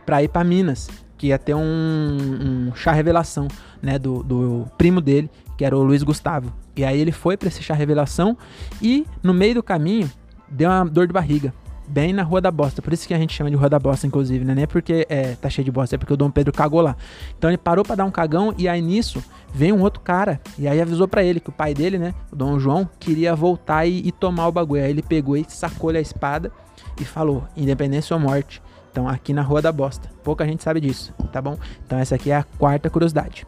pra 0.06 0.23
ir 0.23 0.28
pra 0.28 0.44
Minas, 0.44 0.88
que 1.18 1.28
ia 1.28 1.38
ter 1.38 1.54
um, 1.54 1.61
um 1.61 2.75
chá 2.75 2.92
revelação, 2.92 3.49
né? 3.82 3.99
Do, 3.99 4.23
do 4.23 4.66
primo 4.78 5.00
dele, 5.00 5.28
que 5.56 5.64
era 5.64 5.76
o 5.76 5.82
Luiz 5.82 6.02
Gustavo. 6.02 6.52
E 6.76 6.85
aí 6.85 7.00
ele 7.00 7.12
foi 7.12 7.37
para 7.37 7.49
esse 7.49 7.62
chá 7.62 7.75
revelação 7.75 8.37
e 8.80 9.04
no 9.23 9.35
meio 9.35 9.56
do 9.56 9.62
caminho 9.62 10.11
deu 10.49 10.70
uma 10.70 10.85
dor 10.85 11.06
de 11.06 11.12
barriga 11.12 11.52
bem 11.90 12.12
na 12.12 12.23
Rua 12.23 12.40
da 12.40 12.50
Bosta. 12.50 12.80
Por 12.80 12.92
isso 12.92 13.06
que 13.06 13.12
a 13.12 13.18
gente 13.18 13.35
chama 13.35 13.50
de 13.50 13.56
Rua 13.56 13.68
da 13.68 13.78
Bosta, 13.78 14.06
inclusive, 14.06 14.44
né? 14.44 14.54
Nem 14.54 14.64
é 14.64 14.66
porque 14.66 15.06
é, 15.09 15.35
tá 15.35 15.50
cheio 15.50 15.64
de 15.64 15.70
bosta, 15.70 15.97
é 15.97 15.99
porque 15.99 16.12
o 16.12 16.16
Dom 16.16 16.30
Pedro 16.30 16.52
cagou 16.52 16.80
lá. 16.80 16.97
Então 17.37 17.50
ele 17.50 17.59
parou 17.59 17.85
para 17.85 17.97
dar 17.97 18.04
um 18.04 18.11
cagão 18.11 18.54
e 18.56 18.68
aí 18.68 18.80
nisso 18.80 19.23
veio 19.52 19.75
um 19.75 19.80
outro 19.80 20.00
cara 20.00 20.40
e 20.56 20.68
aí 20.68 20.80
avisou 20.80 21.09
para 21.09 21.25
ele 21.25 21.40
que 21.40 21.49
o 21.49 21.52
pai 21.52 21.75
dele, 21.75 21.99
né, 21.99 22.14
o 22.30 22.37
Dom 22.37 22.59
João, 22.61 22.88
queria 23.00 23.35
voltar 23.35 23.85
e, 23.87 24.06
e 24.06 24.12
tomar 24.12 24.47
o 24.47 24.52
bagulho. 24.52 24.82
Aí 24.82 24.90
ele 24.90 25.02
pegou 25.02 25.37
e 25.37 25.44
sacou 25.49 25.90
a 25.90 26.00
espada 26.00 26.52
e 27.00 27.04
falou: 27.04 27.44
independência 27.56 28.14
ou 28.14 28.20
morte. 28.20 28.62
Então, 28.90 29.09
aqui 29.09 29.32
na 29.32 29.42
Rua 29.42 29.62
da 29.62 29.70
Bosta. 29.70 30.11
Pouca 30.25 30.44
gente 30.44 30.62
sabe 30.62 30.80
disso, 30.80 31.12
tá 31.32 31.40
bom? 31.40 31.56
Então, 31.87 31.99
essa 31.99 32.16
aqui 32.16 32.30
é 32.30 32.37
a 32.37 32.42
quarta 32.42 32.90
curiosidade. 32.90 33.47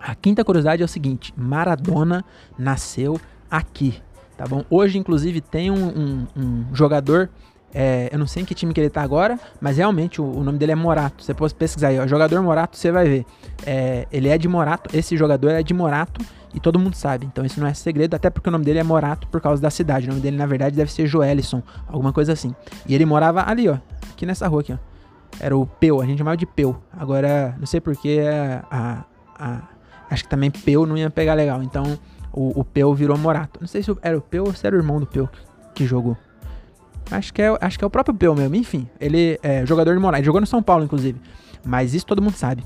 A 0.00 0.14
quinta 0.14 0.44
curiosidade 0.44 0.82
é 0.82 0.84
o 0.84 0.88
seguinte: 0.88 1.32
Maradona 1.36 2.24
nasceu 2.58 3.20
aqui, 3.50 4.00
tá 4.36 4.46
bom? 4.46 4.64
Hoje, 4.70 4.98
inclusive, 4.98 5.40
tem 5.40 5.70
um, 5.70 5.86
um, 5.86 6.26
um 6.36 6.74
jogador 6.74 7.28
é, 7.74 8.08
eu 8.12 8.18
não 8.18 8.26
sei 8.26 8.42
em 8.42 8.46
que 8.46 8.54
time 8.54 8.72
que 8.72 8.80
ele 8.80 8.88
tá 8.88 9.02
agora, 9.02 9.38
mas 9.60 9.78
realmente 9.78 10.20
o, 10.20 10.24
o 10.24 10.44
nome 10.44 10.58
dele 10.58 10.72
é 10.72 10.74
Morato. 10.76 11.24
Você 11.24 11.34
pode 11.34 11.54
pesquisar 11.54 11.88
aí, 11.88 11.98
ó, 11.98 12.06
jogador 12.06 12.40
Morato, 12.40 12.76
você 12.76 12.92
vai 12.92 13.08
ver. 13.08 13.26
É, 13.66 14.06
ele 14.12 14.28
é 14.28 14.38
de 14.38 14.46
Morato, 14.46 14.96
esse 14.96 15.16
jogador 15.16 15.48
é 15.50 15.62
de 15.62 15.74
Morato 15.74 16.24
e 16.54 16.60
todo 16.60 16.78
mundo 16.78 16.94
sabe. 16.94 17.26
Então 17.26 17.44
isso 17.44 17.58
não 17.58 17.66
é 17.66 17.74
segredo, 17.74 18.14
até 18.14 18.30
porque 18.30 18.48
o 18.48 18.52
nome 18.52 18.64
dele 18.64 18.78
é 18.78 18.84
Morato 18.84 19.26
por 19.26 19.40
causa 19.40 19.60
da 19.60 19.70
cidade. 19.70 20.06
O 20.06 20.10
nome 20.10 20.20
dele 20.20 20.36
na 20.36 20.46
verdade 20.46 20.76
deve 20.76 20.92
ser 20.92 21.06
Joelison, 21.06 21.62
alguma 21.88 22.12
coisa 22.12 22.32
assim. 22.32 22.54
E 22.86 22.94
ele 22.94 23.04
morava 23.04 23.42
ali, 23.44 23.68
ó, 23.68 23.76
aqui 24.12 24.24
nessa 24.24 24.46
rua 24.46 24.60
aqui, 24.60 24.72
ó. 24.72 24.78
Era 25.40 25.56
o 25.56 25.66
Peu, 25.66 26.00
a 26.00 26.06
gente 26.06 26.18
chamava 26.18 26.36
de 26.36 26.46
Peu. 26.46 26.76
Agora, 26.96 27.56
não 27.58 27.66
sei 27.66 27.80
porque 27.80 28.20
a, 28.70 29.04
a, 29.36 29.62
acho 30.08 30.22
que 30.22 30.30
também 30.30 30.48
Peu 30.48 30.86
não 30.86 30.96
ia 30.96 31.10
pegar 31.10 31.34
legal. 31.34 31.60
Então 31.60 31.98
o, 32.32 32.60
o 32.60 32.64
Peu 32.64 32.94
virou 32.94 33.18
Morato. 33.18 33.58
Não 33.60 33.66
sei 33.66 33.82
se 33.82 33.92
era 34.00 34.16
o 34.16 34.20
Peu 34.20 34.44
ou 34.44 34.54
se 34.54 34.64
era 34.64 34.76
o 34.76 34.78
irmão 34.78 35.00
do 35.00 35.06
Peu 35.06 35.28
que 35.74 35.84
jogou. 35.84 36.16
Acho 37.10 37.32
que 37.32 37.42
é, 37.42 37.56
acho 37.60 37.78
que 37.78 37.84
é 37.84 37.86
o 37.86 37.90
próprio 37.90 38.14
Peu 38.14 38.34
mesmo. 38.34 38.54
Enfim, 38.56 38.88
ele 39.00 39.38
é 39.42 39.64
jogador 39.66 39.94
de 39.94 40.00
Moraes. 40.00 40.24
Jogou 40.24 40.40
no 40.40 40.46
São 40.46 40.62
Paulo, 40.62 40.84
inclusive. 40.84 41.20
Mas 41.64 41.94
isso 41.94 42.06
todo 42.06 42.22
mundo 42.22 42.34
sabe. 42.34 42.64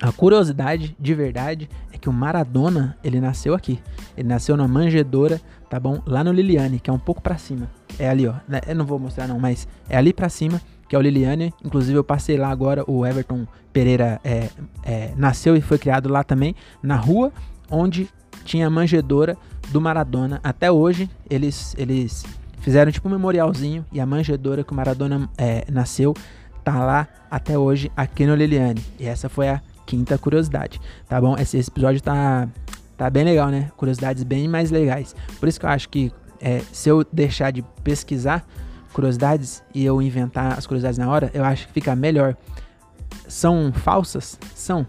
A 0.00 0.10
curiosidade 0.10 0.96
de 0.98 1.14
verdade 1.14 1.70
é 1.92 1.96
que 1.96 2.08
o 2.08 2.12
Maradona, 2.12 2.96
ele 3.04 3.20
nasceu 3.20 3.54
aqui. 3.54 3.80
Ele 4.16 4.26
nasceu 4.26 4.56
na 4.56 4.66
manjedora, 4.66 5.40
tá 5.70 5.78
bom? 5.78 6.02
Lá 6.04 6.24
no 6.24 6.32
Liliane, 6.32 6.80
que 6.80 6.90
é 6.90 6.92
um 6.92 6.98
pouco 6.98 7.22
para 7.22 7.38
cima. 7.38 7.70
É 7.98 8.08
ali, 8.08 8.26
ó. 8.26 8.34
Né, 8.48 8.60
eu 8.66 8.74
não 8.74 8.84
vou 8.84 8.98
mostrar 8.98 9.28
não, 9.28 9.38
mas 9.38 9.68
é 9.88 9.96
ali 9.96 10.12
para 10.12 10.28
cima, 10.28 10.60
que 10.88 10.96
é 10.96 10.98
o 10.98 11.02
Liliane. 11.02 11.54
Inclusive 11.64 11.96
eu 11.96 12.02
passei 12.02 12.36
lá 12.36 12.50
agora, 12.50 12.82
o 12.90 13.06
Everton 13.06 13.46
Pereira 13.72 14.20
é, 14.24 14.48
é, 14.82 15.12
nasceu 15.16 15.54
e 15.56 15.60
foi 15.60 15.78
criado 15.78 16.08
lá 16.08 16.24
também, 16.24 16.56
na 16.82 16.96
rua 16.96 17.32
onde 17.70 18.08
tinha 18.44 18.66
a 18.66 18.70
manjedora 18.70 19.36
do 19.70 19.80
Maradona. 19.80 20.40
Até 20.42 20.70
hoje, 20.70 21.08
eles, 21.30 21.76
eles 21.78 22.24
Fizeram 22.62 22.92
tipo 22.92 23.08
um 23.08 23.10
memorialzinho 23.10 23.84
e 23.92 24.00
a 24.00 24.06
manjedora 24.06 24.62
que 24.62 24.72
o 24.72 24.74
Maradona 24.74 25.28
é, 25.36 25.64
nasceu 25.70 26.14
tá 26.62 26.84
lá 26.84 27.08
até 27.28 27.58
hoje 27.58 27.90
aqui 27.96 28.24
no 28.24 28.36
Liliane. 28.36 28.80
E 29.00 29.06
essa 29.06 29.28
foi 29.28 29.48
a 29.48 29.60
quinta 29.84 30.16
curiosidade, 30.16 30.80
tá 31.08 31.20
bom? 31.20 31.36
Esse, 31.36 31.58
esse 31.58 31.68
episódio 31.68 32.00
tá, 32.00 32.48
tá 32.96 33.10
bem 33.10 33.24
legal, 33.24 33.48
né? 33.48 33.70
Curiosidades 33.76 34.22
bem 34.22 34.46
mais 34.46 34.70
legais. 34.70 35.14
Por 35.40 35.48
isso 35.48 35.58
que 35.58 35.66
eu 35.66 35.70
acho 35.70 35.88
que 35.88 36.12
é, 36.40 36.62
se 36.72 36.88
eu 36.88 37.04
deixar 37.12 37.50
de 37.50 37.62
pesquisar 37.82 38.46
curiosidades 38.92 39.60
e 39.74 39.84
eu 39.84 40.00
inventar 40.00 40.56
as 40.56 40.64
curiosidades 40.64 40.98
na 40.98 41.10
hora, 41.10 41.32
eu 41.34 41.44
acho 41.44 41.66
que 41.66 41.72
fica 41.72 41.96
melhor. 41.96 42.36
São 43.26 43.72
falsas? 43.72 44.38
São. 44.54 44.86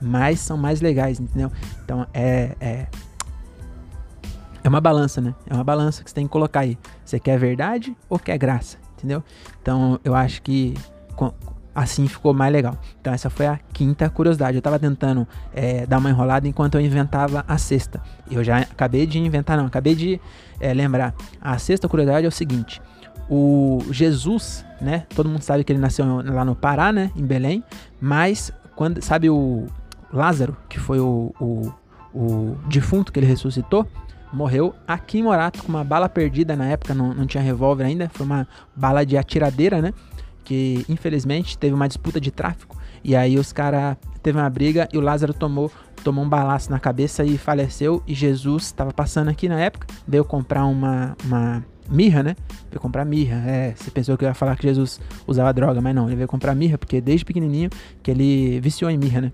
Mas 0.00 0.40
são 0.40 0.56
mais 0.56 0.80
legais, 0.80 1.20
entendeu? 1.20 1.52
Então 1.84 2.04
é 2.12 2.56
é 2.60 2.86
uma 4.72 4.80
balança, 4.80 5.20
né? 5.20 5.34
É 5.46 5.54
uma 5.54 5.62
balança 5.62 6.02
que 6.02 6.08
você 6.08 6.14
tem 6.14 6.26
que 6.26 6.32
colocar 6.32 6.60
aí. 6.60 6.78
Você 7.04 7.20
quer 7.20 7.38
verdade 7.38 7.94
ou 8.08 8.18
quer 8.18 8.38
graça? 8.38 8.78
Entendeu? 8.96 9.22
Então 9.60 10.00
eu 10.02 10.14
acho 10.14 10.40
que 10.40 10.74
assim 11.74 12.06
ficou 12.06 12.32
mais 12.32 12.50
legal. 12.50 12.78
Então 12.98 13.12
essa 13.12 13.28
foi 13.28 13.46
a 13.46 13.58
quinta 13.72 14.08
curiosidade. 14.08 14.56
Eu 14.56 14.62
tava 14.62 14.78
tentando 14.78 15.28
é, 15.52 15.84
dar 15.86 15.98
uma 15.98 16.08
enrolada 16.08 16.48
enquanto 16.48 16.76
eu 16.76 16.80
inventava 16.80 17.44
a 17.46 17.58
sexta. 17.58 18.00
Eu 18.30 18.42
já 18.42 18.58
acabei 18.58 19.06
de 19.06 19.18
inventar, 19.18 19.58
não, 19.58 19.66
acabei 19.66 19.94
de 19.94 20.18
é, 20.58 20.72
lembrar. 20.72 21.14
A 21.40 21.58
sexta 21.58 21.86
curiosidade 21.86 22.24
é 22.24 22.28
o 22.28 22.32
seguinte: 22.32 22.80
o 23.28 23.80
Jesus, 23.90 24.64
né? 24.80 25.06
Todo 25.14 25.28
mundo 25.28 25.42
sabe 25.42 25.64
que 25.64 25.72
ele 25.72 25.80
nasceu 25.80 26.06
lá 26.22 26.46
no 26.46 26.56
Pará, 26.56 26.92
né? 26.92 27.10
Em 27.14 27.26
Belém. 27.26 27.62
Mas 28.00 28.50
quando 28.74 29.02
sabe 29.02 29.28
o 29.28 29.66
Lázaro, 30.10 30.56
que 30.66 30.80
foi 30.80 30.98
o, 30.98 31.34
o, 31.38 31.72
o 32.14 32.56
defunto 32.68 33.12
que 33.12 33.20
ele 33.20 33.26
ressuscitou, 33.26 33.86
morreu 34.32 34.74
aqui 34.86 35.18
em 35.18 35.22
Morato 35.22 35.62
com 35.62 35.68
uma 35.68 35.84
bala 35.84 36.08
perdida 36.08 36.56
na 36.56 36.66
época, 36.66 36.94
não, 36.94 37.12
não 37.12 37.26
tinha 37.26 37.42
revólver 37.42 37.84
ainda, 37.84 38.10
foi 38.12 38.24
uma 38.24 38.46
bala 38.74 39.04
de 39.04 39.16
atiradeira, 39.16 39.80
né? 39.82 39.92
Que 40.44 40.84
infelizmente 40.88 41.56
teve 41.56 41.74
uma 41.74 41.86
disputa 41.86 42.20
de 42.20 42.30
tráfico 42.30 42.76
e 43.04 43.14
aí 43.16 43.38
os 43.38 43.52
caras 43.52 43.96
teve 44.22 44.38
uma 44.38 44.48
briga 44.48 44.88
e 44.92 44.98
o 44.98 45.00
Lázaro 45.00 45.34
tomou 45.34 45.70
tomou 46.02 46.24
um 46.24 46.28
balaço 46.28 46.68
na 46.70 46.80
cabeça 46.80 47.24
e 47.24 47.38
faleceu 47.38 48.02
e 48.08 48.14
Jesus 48.14 48.64
estava 48.64 48.92
passando 48.92 49.28
aqui 49.28 49.48
na 49.48 49.60
época, 49.60 49.86
veio 50.06 50.24
comprar 50.24 50.64
uma, 50.64 51.16
uma 51.24 51.64
mirra, 51.88 52.22
né? 52.22 52.36
Veio 52.70 52.80
comprar 52.80 53.04
mirra. 53.04 53.36
É, 53.46 53.74
você 53.76 53.90
pensou 53.90 54.16
que 54.16 54.24
eu 54.24 54.28
ia 54.28 54.34
falar 54.34 54.56
que 54.56 54.66
Jesus 54.66 55.00
usava 55.26 55.52
droga, 55.52 55.80
mas 55.80 55.94
não, 55.94 56.08
ele 56.08 56.16
veio 56.16 56.28
comprar 56.28 56.54
mirra 56.54 56.76
porque 56.76 57.00
desde 57.00 57.24
pequenininho 57.24 57.70
que 58.02 58.10
ele 58.10 58.60
viciou 58.60 58.90
em 58.90 58.98
mirra, 58.98 59.20
né? 59.20 59.32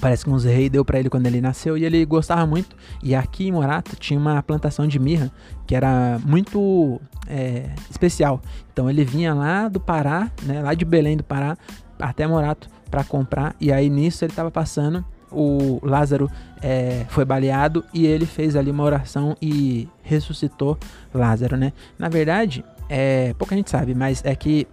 Parece 0.00 0.24
que 0.24 0.30
uns 0.30 0.44
rei 0.44 0.68
deu 0.68 0.84
para 0.84 0.98
ele 0.98 1.08
quando 1.08 1.26
ele 1.26 1.40
nasceu 1.40 1.78
e 1.78 1.84
ele 1.84 2.04
gostava 2.04 2.44
muito. 2.46 2.76
E 3.02 3.14
aqui 3.14 3.48
em 3.48 3.52
Morato 3.52 3.96
tinha 3.96 4.18
uma 4.18 4.42
plantação 4.42 4.86
de 4.86 4.98
mirra 4.98 5.30
que 5.66 5.74
era 5.74 6.20
muito 6.24 7.00
é, 7.26 7.70
especial. 7.90 8.42
Então 8.72 8.90
ele 8.90 9.04
vinha 9.04 9.32
lá 9.32 9.68
do 9.68 9.80
Pará, 9.80 10.30
né, 10.42 10.60
lá 10.60 10.74
de 10.74 10.84
Belém 10.84 11.16
do 11.16 11.24
Pará, 11.24 11.56
até 11.98 12.26
Morato 12.26 12.68
para 12.90 13.02
comprar. 13.04 13.56
E 13.60 13.72
aí 13.72 13.88
nisso 13.88 14.24
ele 14.24 14.32
tava 14.32 14.50
passando, 14.50 15.04
o 15.30 15.80
Lázaro 15.82 16.30
é, 16.62 17.04
foi 17.08 17.24
baleado 17.24 17.84
e 17.92 18.06
ele 18.06 18.26
fez 18.26 18.56
ali 18.56 18.70
uma 18.70 18.84
oração 18.84 19.36
e 19.40 19.88
ressuscitou 20.02 20.78
Lázaro, 21.12 21.56
né? 21.56 21.72
Na 21.98 22.08
verdade, 22.08 22.64
é, 22.88 23.34
pouca 23.34 23.56
gente 23.56 23.70
sabe, 23.70 23.94
mas 23.94 24.22
é 24.24 24.34
que 24.34 24.66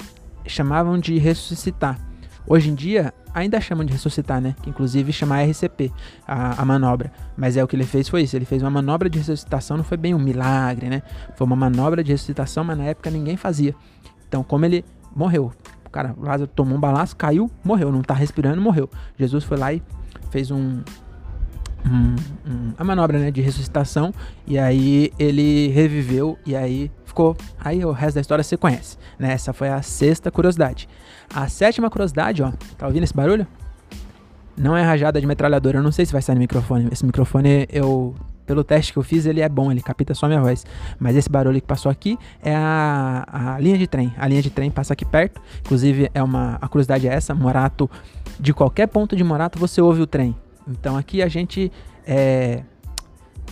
chamavam 0.46 1.00
de 1.00 1.18
ressuscitar. 1.18 2.00
Hoje 2.48 2.70
em 2.70 2.76
dia, 2.76 3.14
ainda 3.34 3.62
chamam 3.62 3.86
de 3.86 3.94
ressuscitar, 3.94 4.42
né? 4.42 4.56
Que 4.62 4.70
inclusive 4.70 5.12
chama 5.14 5.42
RCP, 5.42 5.92
a, 6.28 6.62
a, 6.62 6.66
manobra. 6.66 7.12
Mas 7.38 7.56
é 7.58 7.64
o 7.64 7.68
que 7.68 7.76
ele 7.76 7.86
fez 7.86 8.10
foi 8.10 8.24
isso. 8.24 8.36
Ele 8.36 8.46
fez 8.46 8.62
uma 8.62 8.70
manobra 8.70 9.10
de 9.10 9.20
ressuscitação, 9.20 9.78
não 9.78 9.84
foi 9.84 9.98
bem 9.98 10.14
um 10.14 10.20
milagre, 10.20 10.90
né? 10.90 11.02
Foi 11.36 11.46
uma 11.46 11.56
manobra 11.56 12.04
de 12.04 12.12
ressuscitação, 12.12 12.64
mas 12.64 12.78
na 12.78 12.86
época 12.86 13.10
ninguém 13.10 13.38
fazia. 13.38 13.76
Então, 14.28 14.44
como 14.44 14.66
ele 14.66 14.84
morreu, 15.16 15.52
o 15.86 15.90
cara, 15.90 16.16
Lázaro 16.18 16.48
tomou 16.48 16.78
um 16.78 16.80
balaço, 16.80 17.16
caiu, 17.16 17.50
morreu, 17.64 17.92
não 17.92 18.02
tá 18.02 18.14
respirando, 18.14 18.62
morreu. 18.62 18.90
Jesus 19.18 19.44
foi 19.44 19.58
lá 19.58 19.74
e 19.74 19.82
fez 20.30 20.50
um, 20.52 20.82
um, 21.86 22.16
um, 22.50 22.74
a 22.78 22.84
manobra 22.84 23.18
né, 23.18 23.32
de 23.32 23.42
ressuscitação 23.42 24.14
e 24.46 24.58
aí 24.58 25.12
ele 25.18 25.68
reviveu 25.70 26.38
e 26.46 26.56
aí 26.56 26.92
ficou. 27.06 27.36
Aí 27.60 27.84
o 27.86 27.92
resto 27.92 28.16
da 28.16 28.22
história 28.22 28.44
você 28.44 28.58
conhece. 28.58 28.98
Né? 29.20 29.32
Essa 29.32 29.54
foi 29.54 29.70
a 29.70 29.82
sexta 29.82 30.32
curiosidade. 30.32 30.88
A 31.34 31.48
sétima 31.48 31.90
curiosidade, 31.90 32.42
ó, 32.42 32.52
tá 32.78 32.88
ouvindo 32.88 33.04
esse 33.04 33.14
barulho? 33.14 33.46
Não 34.58 34.76
é 34.76 34.84
rajada 34.84 35.20
de 35.20 35.26
metralhadora. 35.26 35.80
Eu 35.80 35.84
não 35.84 35.92
sei 35.92 36.06
se 36.06 36.12
vai 36.12 36.22
sair 36.22 36.36
no 36.36 36.42
microfone. 36.42 36.90
Esse 36.92 37.06
microfone, 37.06 37.68
eu. 37.72 38.16
Pelo 38.46 38.64
teste 38.66 38.92
que 38.92 39.00
eu 39.00 39.04
fiz, 39.04 39.26
ele 39.26 39.40
é 39.40 39.48
bom, 39.48 39.72
ele 39.72 39.82
capta 39.82 40.14
só 40.14 40.28
minha 40.28 40.42
voz. 40.42 40.66
Mas 41.00 41.16
esse 41.16 41.30
barulho 41.30 41.62
que 41.62 41.68
passou 41.68 41.90
aqui 41.90 42.18
é 42.44 42.54
a, 42.54 43.54
a 43.56 43.60
linha 43.60 43.78
de 43.78 43.88
trem. 43.88 44.14
A 44.18 44.28
linha 44.28 44.42
de 44.42 44.50
trem 44.50 44.70
passa 44.70 44.92
aqui 44.94 45.06
perto. 45.06 45.40
Inclusive, 45.62 46.12
é 46.14 46.22
uma. 46.22 46.58
A 46.60 46.68
curiosidade 46.68 47.08
é 47.08 47.14
essa: 47.14 47.34
Morato, 47.34 47.90
de 48.40 48.54
qualquer 48.54 48.88
ponto 48.88 49.16
de 49.16 49.24
Morato, 49.24 49.58
você 49.58 49.80
ouve 49.80 50.02
o 50.02 50.08
trem. 50.08 50.36
Então 50.68 50.98
aqui 50.98 51.22
a 51.22 51.28
gente 51.28 51.72
é, 52.06 52.64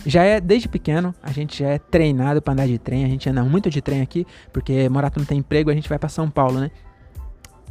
já 0.06 0.22
é 0.22 0.40
desde 0.40 0.68
pequeno, 0.68 1.14
a 1.22 1.32
gente 1.32 1.58
já 1.58 1.70
é 1.70 1.78
treinado 1.78 2.40
para 2.40 2.52
andar 2.52 2.66
de 2.66 2.78
trem, 2.78 3.04
a 3.04 3.08
gente 3.08 3.28
anda 3.28 3.42
muito 3.44 3.68
de 3.68 3.82
trem 3.82 4.00
aqui, 4.00 4.26
porque 4.52 4.88
Morato 4.88 5.18
não 5.18 5.26
tem 5.26 5.38
emprego, 5.38 5.70
a 5.70 5.74
gente 5.74 5.88
vai 5.88 5.98
para 5.98 6.08
São 6.08 6.30
Paulo, 6.30 6.60
né? 6.60 6.70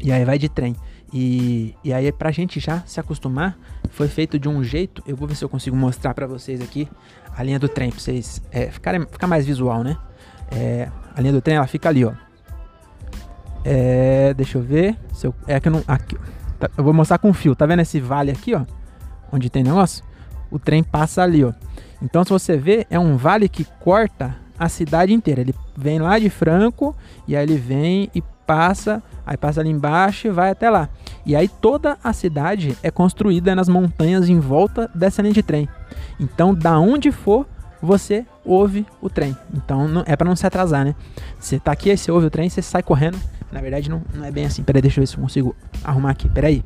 E 0.01 0.11
aí 0.11 0.23
vai 0.23 0.37
de 0.37 0.47
trem. 0.47 0.75
E, 1.11 1.75
e 1.83 1.91
aí 1.91 2.11
pra 2.11 2.31
gente 2.31 2.59
já 2.59 2.81
se 2.85 2.99
acostumar, 2.99 3.57
foi 3.89 4.07
feito 4.07 4.37
de 4.37 4.47
um 4.47 4.63
jeito, 4.63 5.03
eu 5.07 5.15
vou 5.15 5.27
ver 5.27 5.35
se 5.35 5.43
eu 5.43 5.49
consigo 5.49 5.75
mostrar 5.75 6.13
para 6.13 6.27
vocês 6.27 6.61
aqui 6.61 6.87
a 7.35 7.43
linha 7.43 7.59
do 7.59 7.67
trem, 7.67 7.89
pra 7.89 7.99
vocês 7.99 8.41
é, 8.51 8.69
ficarem, 8.69 9.01
ficar 9.01 9.27
mais 9.27 9.45
visual, 9.45 9.83
né? 9.83 9.97
É, 10.51 10.89
a 11.15 11.21
linha 11.21 11.33
do 11.33 11.41
trem, 11.41 11.57
ela 11.57 11.67
fica 11.67 11.89
ali, 11.89 12.05
ó. 12.05 12.13
É, 13.65 14.33
deixa 14.35 14.57
eu 14.57 14.61
ver, 14.61 14.95
se 15.13 15.27
eu, 15.27 15.35
é 15.47 15.59
que 15.59 15.67
eu 15.67 15.71
não, 15.71 15.83
aqui, 15.87 16.15
tá, 16.59 16.69
eu 16.77 16.83
vou 16.83 16.93
mostrar 16.93 17.17
com 17.17 17.33
fio, 17.33 17.55
tá 17.55 17.65
vendo 17.65 17.81
esse 17.81 17.99
vale 17.99 18.31
aqui, 18.31 18.53
ó? 18.55 18.65
Onde 19.31 19.49
tem 19.49 19.63
negócio? 19.63 20.03
O 20.51 20.57
trem 20.57 20.83
passa 20.83 21.21
ali, 21.21 21.43
ó. 21.43 21.53
Então, 22.01 22.23
se 22.23 22.29
você 22.29 22.57
vê, 22.57 22.87
é 22.89 22.99
um 22.99 23.17
vale 23.17 23.49
que 23.49 23.65
corta 23.79 24.35
a 24.57 24.67
cidade 24.67 25.13
inteira. 25.13 25.41
Ele 25.41 25.53
vem 25.75 25.99
lá 25.99 26.19
de 26.19 26.29
Franco 26.29 26.95
e 27.27 27.35
aí 27.35 27.43
ele 27.43 27.57
vem 27.57 28.09
e 28.13 28.21
passa, 28.45 29.03
aí 29.25 29.37
passa 29.37 29.61
ali 29.61 29.69
embaixo 29.69 30.27
e 30.27 30.31
vai 30.31 30.49
até 30.49 30.69
lá. 30.69 30.89
E 31.25 31.35
aí 31.35 31.47
toda 31.47 31.97
a 32.03 32.11
cidade 32.11 32.75
é 32.81 32.89
construída 32.89 33.55
nas 33.55 33.69
montanhas 33.69 34.27
em 34.27 34.39
volta 34.39 34.89
dessa 34.93 35.21
linha 35.21 35.33
de 35.33 35.43
trem. 35.43 35.69
Então, 36.19 36.53
da 36.53 36.79
onde 36.79 37.11
for, 37.11 37.47
você 37.81 38.25
ouve 38.43 38.85
o 39.01 39.09
trem. 39.09 39.37
Então, 39.53 39.87
não, 39.87 40.03
é 40.05 40.15
para 40.15 40.27
não 40.27 40.35
se 40.35 40.45
atrasar, 40.45 40.83
né? 40.83 40.95
Você 41.39 41.59
tá 41.59 41.71
aqui, 41.71 41.91
aí 41.91 41.97
você 41.97 42.11
ouve 42.11 42.27
o 42.27 42.29
trem, 42.29 42.49
você 42.49 42.61
sai 42.61 42.83
correndo. 42.83 43.19
Na 43.51 43.61
verdade, 43.61 43.89
não, 43.89 44.01
não 44.13 44.25
é 44.25 44.31
bem 44.31 44.45
assim. 44.45 44.63
Peraí, 44.63 44.81
deixa 44.81 44.99
eu 44.99 45.03
ver 45.03 45.07
se 45.07 45.15
eu 45.15 45.21
consigo 45.21 45.55
arrumar 45.83 46.11
aqui. 46.11 46.29
Peraí. 46.29 46.63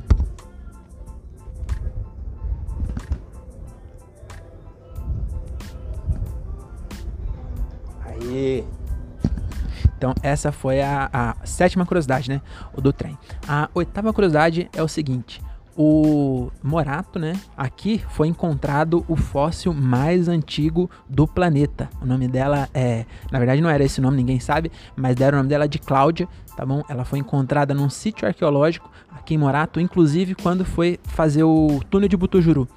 Então, 10.03 10.13
essa 10.21 10.51
foi 10.51 10.81
a, 10.81 11.09
a, 11.13 11.45
sétima 11.45 11.85
curiosidade, 11.85 12.29
né? 12.29 12.41
O 12.75 12.81
do 12.81 12.91
trem. 12.91 13.17
A 13.47 13.69
oitava 13.73 14.11
curiosidade 14.11 14.69
é 14.73 14.83
o 14.83 14.87
seguinte: 14.89 15.41
o 15.77 16.51
Morato, 16.61 17.17
né? 17.17 17.39
Aqui 17.55 18.03
foi 18.09 18.27
encontrado 18.27 19.05
o 19.07 19.15
fóssil 19.15 19.73
mais 19.73 20.27
antigo 20.27 20.91
do 21.07 21.25
planeta. 21.25 21.89
O 22.01 22.05
nome 22.05 22.27
dela 22.27 22.67
é. 22.73 23.05
Na 23.31 23.39
verdade, 23.39 23.61
não 23.61 23.69
era 23.69 23.81
esse 23.81 24.01
nome, 24.01 24.17
ninguém 24.17 24.41
sabe, 24.41 24.69
mas 24.93 25.15
deram 25.15 25.37
o 25.37 25.39
nome 25.39 25.49
dela 25.49 25.69
de 25.69 25.79
Cláudia, 25.79 26.27
tá 26.57 26.65
bom? 26.65 26.83
Ela 26.89 27.05
foi 27.05 27.19
encontrada 27.19 27.73
num 27.73 27.89
sítio 27.89 28.27
arqueológico 28.27 28.91
aqui 29.09 29.35
em 29.35 29.37
Morato, 29.37 29.79
inclusive 29.79 30.35
quando 30.35 30.65
foi 30.65 30.99
fazer 31.05 31.43
o 31.43 31.79
túnel 31.89 32.09
de 32.09 32.17
Butujuru. 32.17 32.67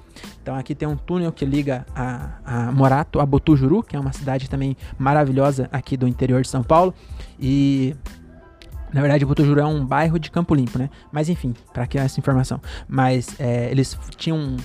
Então 0.47 0.55
aqui 0.55 0.73
tem 0.73 0.87
um 0.87 0.95
túnel 0.95 1.29
que 1.29 1.43
liga 1.43 1.85
a, 1.93 2.29
a 2.45 2.71
Morato 2.71 3.19
a 3.19 3.25
Botujuru, 3.25 3.83
que 3.83 3.97
é 3.97 3.99
uma 3.99 4.13
cidade 4.13 4.49
também 4.49 4.77
maravilhosa 4.97 5.67
aqui 5.73 5.97
do 5.97 6.07
interior 6.07 6.41
de 6.41 6.47
São 6.47 6.63
Paulo. 6.63 6.93
E 7.37 7.93
na 8.93 9.01
verdade, 9.01 9.25
Botujuru 9.25 9.59
é 9.59 9.65
um 9.65 9.85
bairro 9.85 10.17
de 10.17 10.31
Campo 10.31 10.55
Limpo, 10.55 10.79
né? 10.79 10.89
Mas 11.11 11.27
enfim, 11.27 11.53
para 11.73 11.85
que 11.85 11.97
essa 11.97 12.17
informação. 12.17 12.61
Mas 12.87 13.37
é, 13.37 13.69
eles 13.69 13.99
tinham 14.15 14.37
um, 14.37 14.57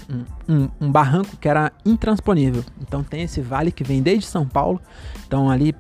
um, 0.49 0.69
um, 0.83 0.93
barranco 0.93 1.37
que 1.37 1.49
era 1.49 1.73
intransponível. 1.85 2.63
Então 2.81 3.03
tem 3.03 3.23
esse 3.23 3.41
vale 3.41 3.73
que 3.73 3.83
vem 3.83 4.01
desde 4.01 4.27
São 4.27 4.47
Paulo. 4.47 4.81
Então 5.27 5.51
ali, 5.51 5.75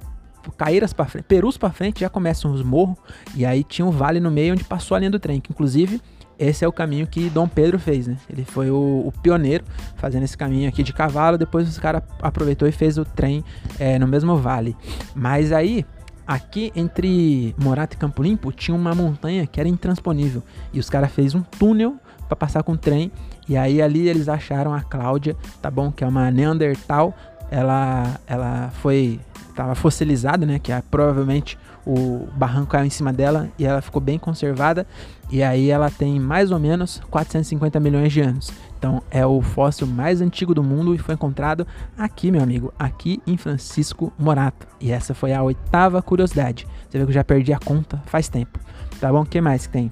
Caíras 0.56 0.92
para 0.92 1.06
frente, 1.06 1.26
Perus 1.26 1.56
para 1.56 1.70
frente 1.70 2.00
já 2.00 2.08
começam 2.08 2.52
os 2.52 2.64
morros. 2.64 2.96
E 3.36 3.46
aí 3.46 3.62
tinha 3.62 3.86
um 3.86 3.92
vale 3.92 4.18
no 4.18 4.32
meio 4.32 4.54
onde 4.54 4.64
passou 4.64 4.96
a 4.96 4.98
linha 4.98 5.12
do 5.12 5.20
trem. 5.20 5.40
Que 5.40 5.52
inclusive 5.52 6.00
esse 6.38 6.64
é 6.64 6.68
o 6.68 6.72
caminho 6.72 7.06
que 7.06 7.28
Dom 7.30 7.46
Pedro 7.46 7.78
fez, 7.78 8.06
né? 8.06 8.16
Ele 8.28 8.44
foi 8.44 8.70
o, 8.70 9.04
o 9.06 9.12
pioneiro 9.22 9.64
fazendo 9.96 10.24
esse 10.24 10.36
caminho 10.36 10.68
aqui 10.68 10.82
de 10.82 10.92
cavalo. 10.92 11.38
Depois 11.38 11.68
os 11.68 11.78
caras 11.78 12.02
aproveitou 12.20 12.66
e 12.66 12.72
fez 12.72 12.98
o 12.98 13.04
trem 13.04 13.44
é, 13.78 13.98
no 13.98 14.06
mesmo 14.06 14.36
vale. 14.36 14.76
Mas 15.14 15.52
aí, 15.52 15.84
aqui 16.26 16.72
entre 16.74 17.54
Morato 17.58 17.96
e 17.96 17.98
Campo 17.98 18.22
Limpo, 18.22 18.50
tinha 18.52 18.74
uma 18.74 18.94
montanha 18.94 19.46
que 19.46 19.60
era 19.60 19.68
intransponível. 19.68 20.42
E 20.72 20.80
os 20.80 20.90
caras 20.90 21.12
fez 21.12 21.34
um 21.34 21.42
túnel 21.42 21.96
para 22.26 22.36
passar 22.36 22.62
com 22.62 22.72
o 22.72 22.78
trem. 22.78 23.12
E 23.48 23.56
aí 23.56 23.82
ali 23.82 24.08
eles 24.08 24.28
acharam 24.28 24.72
a 24.72 24.80
Cláudia, 24.80 25.36
tá 25.60 25.70
bom? 25.70 25.92
Que 25.92 26.04
é 26.04 26.06
uma 26.06 26.30
Neandertal. 26.30 27.14
Ela, 27.50 28.18
ela 28.26 28.70
foi 28.80 29.20
estava 29.50 29.74
fossilizada, 29.74 30.44
né? 30.44 30.58
Que 30.58 30.72
é 30.72 30.82
provavelmente 30.90 31.58
o 31.86 32.28
barranco 32.34 32.70
caiu 32.70 32.86
em 32.86 32.90
cima 32.90 33.12
dela 33.12 33.48
e 33.58 33.64
ela 33.64 33.80
ficou 33.80 34.00
bem 34.00 34.18
conservada. 34.18 34.86
E 35.32 35.42
aí 35.42 35.70
ela 35.70 35.90
tem 35.90 36.20
mais 36.20 36.50
ou 36.50 36.58
menos 36.58 37.00
450 37.10 37.80
milhões 37.80 38.12
de 38.12 38.20
anos. 38.20 38.52
Então 38.78 39.02
é 39.10 39.24
o 39.24 39.40
fóssil 39.40 39.86
mais 39.86 40.20
antigo 40.20 40.54
do 40.54 40.62
mundo 40.62 40.94
e 40.94 40.98
foi 40.98 41.14
encontrado 41.14 41.66
aqui, 41.96 42.30
meu 42.30 42.42
amigo, 42.42 42.72
aqui 42.78 43.20
em 43.26 43.38
Francisco 43.38 44.12
Morato. 44.18 44.66
E 44.78 44.92
essa 44.92 45.14
foi 45.14 45.32
a 45.32 45.42
oitava 45.42 46.02
curiosidade. 46.02 46.66
Você 46.88 46.98
vê 46.98 47.04
que 47.04 47.10
eu 47.10 47.14
já 47.14 47.24
perdi 47.24 47.50
a 47.50 47.58
conta 47.58 48.02
faz 48.04 48.28
tempo. 48.28 48.60
Tá 49.00 49.10
bom? 49.10 49.22
O 49.22 49.26
que 49.26 49.40
mais 49.40 49.66
que 49.66 49.72
tem? 49.72 49.90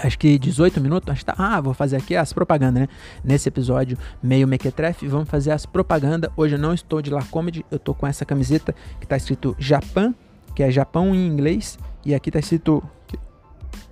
acho 0.00 0.16
que 0.16 0.38
18 0.38 0.80
minutos, 0.80 1.10
acho 1.10 1.22
que 1.22 1.26
tá, 1.26 1.34
ah, 1.36 1.60
vou 1.60 1.74
fazer 1.74 1.96
aqui 1.96 2.14
as 2.14 2.32
propagandas, 2.32 2.82
né? 2.82 2.88
Nesse 3.24 3.48
episódio 3.48 3.98
meio 4.22 4.46
mequetrefe, 4.46 5.08
vamos 5.08 5.28
fazer 5.28 5.50
as 5.50 5.66
propagandas. 5.66 6.30
Hoje 6.36 6.54
eu 6.54 6.58
não 6.58 6.72
estou 6.72 7.02
de 7.02 7.10
La 7.10 7.24
Comedy, 7.24 7.66
eu 7.68 7.80
tô 7.80 7.92
com 7.92 8.06
essa 8.06 8.24
camiseta 8.24 8.72
que 9.00 9.06
tá 9.08 9.16
escrito 9.16 9.56
Japan 9.58 10.14
que 10.58 10.64
é 10.64 10.72
Japão 10.72 11.14
em 11.14 11.24
inglês, 11.24 11.78
e 12.04 12.12
aqui 12.12 12.32
tá 12.32 12.40
escrito 12.40 12.82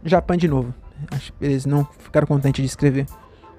Japão 0.05 0.37
de 0.37 0.49
novo. 0.49 0.75
Acho 1.11 1.33
que 1.33 1.45
eles 1.45 1.67
não 1.67 1.85
ficaram 1.99 2.27
contentes 2.27 2.63
de 2.63 2.67
escrever 2.67 3.07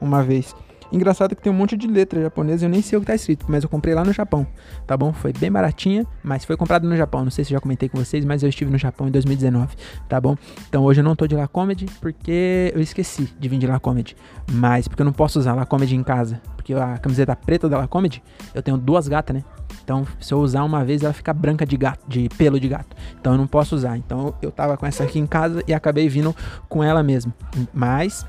uma 0.02 0.24
vez. 0.24 0.56
Engraçado 0.92 1.36
que 1.36 1.42
tem 1.42 1.52
um 1.52 1.56
monte 1.56 1.76
de 1.76 1.88
letra 1.88 2.22
japonesa, 2.22 2.66
eu 2.66 2.70
nem 2.70 2.82
sei 2.82 2.98
o 2.98 3.02
que 3.02 3.08
tá 3.08 3.16
escrito, 3.16 3.46
mas 3.48 3.64
eu 3.64 3.70
comprei 3.70 3.94
lá 3.94 4.04
no 4.04 4.14
Japão, 4.14 4.48
tá 4.86 4.96
bom? 4.96 5.12
Foi 5.12 5.34
bem 5.34 5.52
baratinha, 5.52 6.06
mas 6.24 6.46
foi 6.46 6.56
comprado 6.56 6.88
no 6.88 6.96
Japão. 6.96 7.24
Não 7.24 7.32
sei 7.32 7.44
se 7.44 7.52
já 7.52 7.60
comentei 7.60 7.90
com 7.90 7.98
vocês, 7.98 8.24
mas 8.24 8.44
eu 8.44 8.50
estive 8.50 8.72
no 8.72 8.78
Japão 8.78 9.08
em 9.08 9.12
2019, 9.12 9.76
tá 10.08 10.20
bom? 10.20 10.36
Então 10.70 10.84
hoje 10.84 11.02
eu 11.02 11.04
não 11.04 11.16
tô 11.16 11.28
de 11.28 11.36
La 11.36 11.48
Comedy 11.48 11.86
porque 12.00 12.72
eu 12.74 12.82
esqueci 12.82 13.34
de 13.40 13.50
vir 13.50 13.60
de 13.60 13.68
La 13.68 13.82
mas 14.52 14.88
porque 14.88 15.02
eu 15.02 15.06
não 15.06 15.14
posso 15.14 15.40
usar 15.40 15.54
La 15.54 15.66
Comedy 15.66 15.96
em 15.96 16.04
casa, 16.04 16.42
porque 16.56 16.74
a 16.74 16.98
camiseta 16.98 17.36
preta 17.36 17.70
da 17.70 17.78
La 17.78 17.88
Comedy, 17.88 18.22
eu 18.54 18.62
tenho 18.62 18.78
duas 18.78 19.08
gatas, 19.08 19.36
né? 19.36 19.44
Então, 19.84 20.06
se 20.20 20.34
eu 20.34 20.40
usar 20.40 20.64
uma 20.66 20.84
vez, 20.84 21.02
ela 21.02 21.14
fica 21.14 21.34
branca 21.34 21.66
de 21.66 21.78
gato, 21.78 22.06
de 22.10 22.28
pelo 22.38 22.60
de 22.60 22.68
gato. 22.68 22.96
Então, 23.20 23.34
eu 23.34 23.38
não 23.38 23.48
posso 23.48 23.74
usar. 23.74 23.98
Então, 23.98 24.34
eu 24.42 24.52
tava 24.52 24.76
com 24.76 24.86
essa 24.86 25.06
aqui 25.06 25.18
em 25.18 25.26
casa 25.26 25.64
e 25.66 25.74
acabei 25.74 26.10
vindo 26.10 26.36
com 26.68 26.84
ela 26.84 27.02
mesmo. 27.02 27.34
Mas 27.74 28.26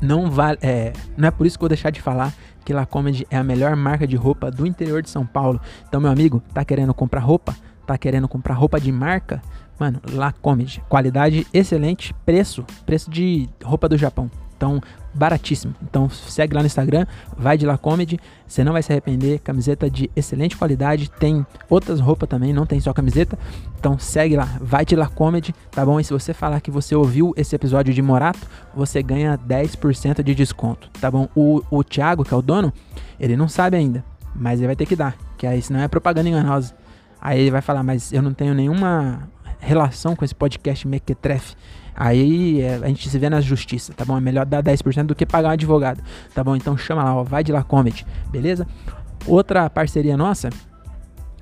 não 0.00 0.30
vale, 0.30 0.58
é, 0.62 0.92
não 1.16 1.28
é 1.28 1.30
por 1.30 1.46
isso 1.46 1.58
que 1.58 1.62
eu 1.62 1.68
vou 1.68 1.68
deixar 1.68 1.90
de 1.90 2.00
falar 2.00 2.32
que 2.64 2.72
La 2.72 2.84
Comedy 2.84 3.26
é 3.30 3.36
a 3.36 3.42
melhor 3.42 3.74
marca 3.76 4.06
de 4.06 4.14
roupa 4.14 4.50
do 4.50 4.66
interior 4.66 5.02
de 5.02 5.08
São 5.08 5.24
Paulo. 5.24 5.60
Então, 5.88 6.00
meu 6.00 6.10
amigo, 6.10 6.42
tá 6.52 6.64
querendo 6.64 6.92
comprar 6.92 7.20
roupa? 7.20 7.56
Tá 7.86 7.96
querendo 7.96 8.28
comprar 8.28 8.54
roupa 8.54 8.78
de 8.78 8.92
marca? 8.92 9.40
Mano, 9.78 10.00
La 10.12 10.32
Comedy, 10.32 10.82
qualidade 10.88 11.46
excelente, 11.54 12.12
preço, 12.26 12.66
preço 12.84 13.10
de 13.10 13.48
roupa 13.64 13.88
do 13.88 13.96
Japão. 13.96 14.30
Então, 14.56 14.82
baratíssimo. 15.18 15.74
Então, 15.82 16.08
segue 16.08 16.54
lá 16.54 16.60
no 16.60 16.66
Instagram, 16.66 17.04
vai 17.36 17.58
de 17.58 17.66
lá 17.66 17.76
comedy, 17.76 18.18
você 18.46 18.62
não 18.62 18.72
vai 18.72 18.82
se 18.82 18.92
arrepender. 18.92 19.40
Camiseta 19.40 19.90
de 19.90 20.10
excelente 20.14 20.56
qualidade, 20.56 21.10
tem 21.10 21.44
outras 21.68 22.00
roupas 22.00 22.28
também, 22.28 22.52
não 22.52 22.64
tem 22.64 22.80
só 22.80 22.92
camiseta. 22.92 23.38
Então, 23.78 23.98
segue 23.98 24.36
lá, 24.36 24.48
vai 24.60 24.84
de 24.84 24.94
lá 24.96 25.08
comedy, 25.08 25.54
tá 25.70 25.84
bom? 25.84 25.98
E 25.98 26.04
se 26.04 26.12
você 26.12 26.32
falar 26.32 26.60
que 26.60 26.70
você 26.70 26.94
ouviu 26.94 27.34
esse 27.36 27.54
episódio 27.54 27.92
de 27.92 28.00
Morato, 28.00 28.46
você 28.74 29.02
ganha 29.02 29.36
10% 29.36 30.22
de 30.22 30.34
desconto, 30.34 30.88
tá 31.00 31.10
bom? 31.10 31.28
O, 31.34 31.62
o 31.70 31.82
Thiago, 31.82 32.24
que 32.24 32.32
é 32.32 32.36
o 32.36 32.42
dono, 32.42 32.72
ele 33.18 33.36
não 33.36 33.48
sabe 33.48 33.76
ainda, 33.76 34.04
mas 34.34 34.60
ele 34.60 34.68
vai 34.68 34.76
ter 34.76 34.86
que 34.86 34.96
dar, 34.96 35.16
que 35.36 35.46
aí 35.46 35.60
senão 35.60 35.80
é 35.80 35.88
propaganda 35.88 36.28
enganosa. 36.28 36.74
Aí 37.20 37.40
ele 37.40 37.50
vai 37.50 37.60
falar, 37.60 37.82
mas 37.82 38.12
eu 38.12 38.22
não 38.22 38.32
tenho 38.32 38.54
nenhuma 38.54 39.28
relação 39.58 40.14
com 40.14 40.24
esse 40.24 40.34
podcast 40.34 40.86
Mequetrefe. 40.86 41.56
Aí 42.00 42.60
é, 42.60 42.76
a 42.76 42.86
gente 42.86 43.10
se 43.10 43.18
vê 43.18 43.28
na 43.28 43.40
justiça, 43.40 43.92
tá 43.92 44.04
bom? 44.04 44.16
É 44.16 44.20
melhor 44.20 44.46
dar 44.46 44.62
10% 44.62 45.02
do 45.02 45.16
que 45.16 45.26
pagar 45.26 45.48
um 45.48 45.52
advogado, 45.52 46.00
tá 46.32 46.44
bom? 46.44 46.54
Então 46.54 46.76
chama 46.78 47.02
lá, 47.02 47.16
ó, 47.16 47.24
vai 47.24 47.42
de 47.42 47.50
lá 47.50 47.64
comedy, 47.64 48.06
beleza? 48.30 48.68
Outra 49.26 49.68
parceria 49.68 50.16
nossa, 50.16 50.48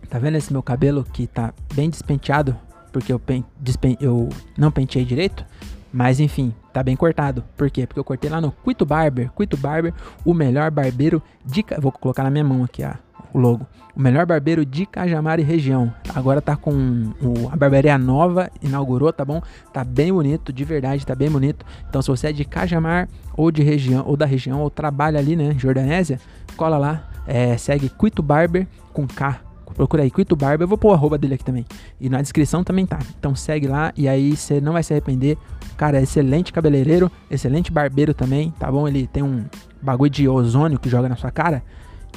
tá 0.08 0.18
vendo 0.18 0.36
esse 0.36 0.50
meu 0.50 0.62
cabelo 0.62 1.04
que 1.12 1.26
tá 1.26 1.52
bem 1.74 1.90
despenteado? 1.90 2.56
Porque 2.90 3.12
eu, 3.12 3.18
pen, 3.18 3.44
despen, 3.60 3.98
eu 4.00 4.30
não 4.56 4.70
penteei 4.70 5.04
direito? 5.04 5.44
Mas 5.92 6.20
enfim, 6.20 6.54
tá 6.72 6.82
bem 6.82 6.96
cortado. 6.96 7.44
Por 7.54 7.70
quê? 7.70 7.86
Porque 7.86 8.00
eu 8.00 8.04
cortei 8.04 8.30
lá 8.30 8.40
no 8.40 8.50
Quito 8.50 8.86
Barber. 8.86 9.30
Quito 9.36 9.58
Barber, 9.58 9.92
o 10.24 10.32
melhor 10.32 10.70
barbeiro 10.70 11.22
de. 11.44 11.64
Vou 11.78 11.92
colocar 11.92 12.22
na 12.22 12.30
minha 12.30 12.44
mão 12.44 12.64
aqui, 12.64 12.82
ó 12.82 13.05
o 13.36 13.40
logo. 13.40 13.66
O 13.94 14.00
melhor 14.00 14.26
barbeiro 14.26 14.64
de 14.64 14.84
Cajamar 14.84 15.38
e 15.38 15.42
região. 15.42 15.92
Agora 16.14 16.40
tá 16.40 16.56
com 16.56 16.72
o, 17.20 17.48
a 17.50 17.56
barbearia 17.56 17.96
nova, 17.96 18.50
inaugurou, 18.62 19.12
tá 19.12 19.24
bom? 19.24 19.40
Tá 19.72 19.84
bem 19.84 20.12
bonito, 20.12 20.52
de 20.52 20.64
verdade, 20.64 21.06
tá 21.06 21.14
bem 21.14 21.30
bonito. 21.30 21.64
Então 21.88 22.02
se 22.02 22.08
você 22.08 22.28
é 22.28 22.32
de 22.32 22.44
Cajamar 22.44 23.08
ou 23.36 23.50
de 23.50 23.62
região, 23.62 24.04
ou 24.06 24.16
da 24.16 24.26
região, 24.26 24.60
ou 24.60 24.70
trabalha 24.70 25.18
ali, 25.18 25.36
né, 25.36 25.54
Jordanésia, 25.58 26.18
cola 26.56 26.78
lá, 26.78 27.08
é, 27.26 27.56
segue 27.56 27.88
Quito 27.88 28.22
Barber 28.22 28.66
com 28.92 29.06
K. 29.06 29.40
Procura 29.74 30.02
aí, 30.02 30.10
Quito 30.10 30.34
Barber, 30.34 30.64
eu 30.64 30.68
vou 30.68 30.78
pôr 30.78 30.90
o 30.90 30.94
arroba 30.94 31.18
dele 31.18 31.34
aqui 31.34 31.44
também. 31.44 31.66
E 32.00 32.08
na 32.08 32.22
descrição 32.22 32.64
também 32.64 32.86
tá. 32.86 32.98
Então 33.18 33.34
segue 33.34 33.66
lá 33.66 33.92
e 33.94 34.08
aí 34.08 34.34
você 34.34 34.60
não 34.60 34.72
vai 34.72 34.82
se 34.82 34.94
arrepender. 34.94 35.36
Cara, 35.76 35.98
é 35.98 36.02
excelente 36.02 36.52
cabeleireiro, 36.52 37.10
excelente 37.30 37.70
barbeiro 37.70 38.14
também, 38.14 38.50
tá 38.58 38.72
bom? 38.72 38.88
Ele 38.88 39.06
tem 39.06 39.22
um 39.22 39.44
bagulho 39.82 40.10
de 40.10 40.26
ozônio 40.26 40.78
que 40.78 40.88
joga 40.88 41.08
na 41.08 41.16
sua 41.16 41.30
cara 41.30 41.62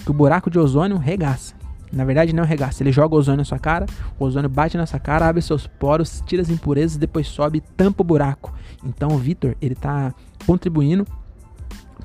que 0.04 0.12
o 0.12 0.14
buraco 0.14 0.50
de 0.50 0.60
ozônio 0.60 0.98
regaça. 0.98 1.54
Na 1.92 2.06
verdade, 2.06 2.34
não 2.34 2.44
regaça. 2.44 2.84
Ele 2.84 2.92
joga 2.92 3.16
ozônio 3.16 3.40
na 3.40 3.46
sua 3.46 3.58
cara, 3.58 3.86
o 4.20 4.26
ozônio 4.26 4.50
bate 4.50 4.78
na 4.78 4.86
sua 4.86 5.00
cara, 5.00 5.28
abre 5.28 5.42
seus 5.42 5.66
poros, 5.66 6.24
tira 6.26 6.42
as 6.42 6.50
impurezas, 6.50 6.98
depois 6.98 7.28
sobe 7.28 7.58
e 7.58 7.62
tampa 7.62 8.02
o 8.02 8.06
buraco. 8.06 8.54
Então 8.84 9.10
o 9.10 9.18
Vitor, 9.18 9.56
ele 9.62 9.76
tá 9.76 10.14
contribuindo 10.46 11.06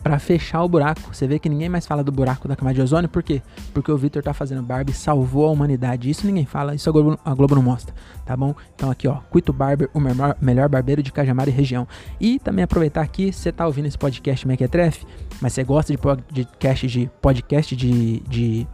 para 0.03 0.19
fechar 0.19 0.63
o 0.63 0.69
buraco. 0.69 1.15
Você 1.15 1.27
vê 1.27 1.39
que 1.39 1.49
ninguém 1.49 1.69
mais 1.69 1.87
fala 1.87 2.05
do 2.05 2.13
buraco 2.13 2.47
da 2.47 2.55
camada 2.55 2.75
de 2.75 2.83
ozônio, 2.83 3.09
por 3.09 3.23
quê? 3.23 3.41
Porque 3.73 3.91
o 3.91 3.97
Victor 3.97 4.23
tá 4.23 4.35
fazendo 4.35 4.63
Barbie, 4.63 4.93
salvou 4.93 5.47
a 5.47 5.51
humanidade. 5.51 6.11
Isso 6.11 6.27
ninguém 6.27 6.45
fala, 6.45 6.75
isso 6.75 6.89
a 6.89 6.93
Globo, 6.93 7.19
a 7.25 7.35
Globo 7.35 7.55
não 7.55 7.63
mostra, 7.63 7.95
tá 8.25 8.37
bom? 8.37 8.55
Então 8.75 8.91
aqui, 8.91 9.09
ó, 9.09 9.17
Cuito 9.31 9.53
Barber, 9.53 9.89
o 9.95 10.01
melhor, 10.01 10.37
melhor 10.41 10.69
barbeiro 10.69 11.03
de 11.03 11.13
Cajamar 11.13 11.49
e 11.49 11.51
região. 11.51 11.89
E 12.21 12.39
também 12.39 12.65
aproveitar 12.65 13.03
aqui, 13.03 13.33
você 13.33 13.51
tá 13.51 13.67
ouvindo 13.67 13.87
esse 13.87 13.99
podcast 13.99 14.47
Mequetrefe, 14.47 15.07
mas 15.41 15.53
você 15.53 15.65
gosta 15.65 15.93
de 15.93 15.99
podcast 15.99 16.87
de, 16.87 17.11
podcast 17.21 17.77
de, 17.77 18.21
de 18.21 18.67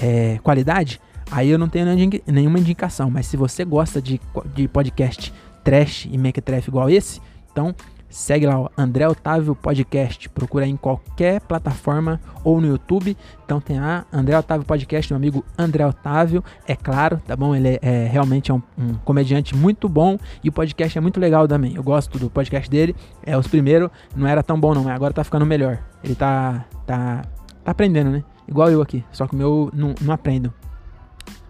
é, 0.00 0.38
qualidade, 0.42 1.00
aí 1.30 1.48
eu 1.50 1.58
não 1.58 1.68
tenho 1.68 1.86
nenhuma 2.26 2.58
indicação, 2.58 3.10
mas 3.10 3.26
se 3.26 3.36
você 3.36 3.64
gosta 3.64 4.00
de, 4.00 4.20
de 4.54 4.68
podcast 4.68 5.32
trash 5.64 6.08
e 6.10 6.16
mequetrefe 6.16 6.70
igual 6.70 6.88
esse, 6.88 7.20
então 7.50 7.74
Segue 8.08 8.46
lá, 8.46 8.58
o 8.58 8.70
André 8.76 9.06
Otávio 9.06 9.54
Podcast. 9.54 10.28
Procura 10.30 10.66
em 10.66 10.76
qualquer 10.76 11.40
plataforma 11.42 12.18
ou 12.42 12.60
no 12.60 12.66
YouTube. 12.66 13.16
Então 13.44 13.60
tem 13.60 13.78
a 13.78 14.06
André 14.10 14.38
Otávio 14.38 14.66
Podcast, 14.66 15.12
meu 15.12 15.18
amigo 15.18 15.44
André 15.58 15.86
Otávio. 15.86 16.42
É 16.66 16.74
claro, 16.74 17.20
tá 17.26 17.36
bom? 17.36 17.54
Ele 17.54 17.68
é, 17.68 17.78
é 17.82 18.06
realmente 18.06 18.50
é 18.50 18.54
um, 18.54 18.62
um, 18.78 18.94
comediante 19.04 19.54
muito 19.54 19.88
bom 19.88 20.18
e 20.42 20.48
o 20.48 20.52
podcast 20.52 20.96
é 20.96 21.00
muito 21.00 21.20
legal 21.20 21.46
também. 21.46 21.74
Eu 21.74 21.82
gosto 21.82 22.18
do 22.18 22.30
podcast 22.30 22.70
dele. 22.70 22.96
É 23.22 23.36
os 23.36 23.46
primeiros, 23.46 23.90
não 24.16 24.26
era 24.26 24.42
tão 24.42 24.58
bom 24.58 24.74
não, 24.74 24.84
mas 24.84 24.94
agora 24.94 25.12
tá 25.12 25.22
ficando 25.22 25.44
melhor. 25.44 25.78
Ele 26.02 26.14
tá 26.14 26.64
tá 26.86 27.22
tá 27.62 27.70
aprendendo, 27.70 28.10
né? 28.10 28.24
Igual 28.46 28.70
eu 28.70 28.80
aqui, 28.80 29.04
só 29.12 29.26
que 29.26 29.34
o 29.34 29.38
meu 29.38 29.70
não, 29.74 29.94
não 30.00 30.14
aprendo. 30.14 30.52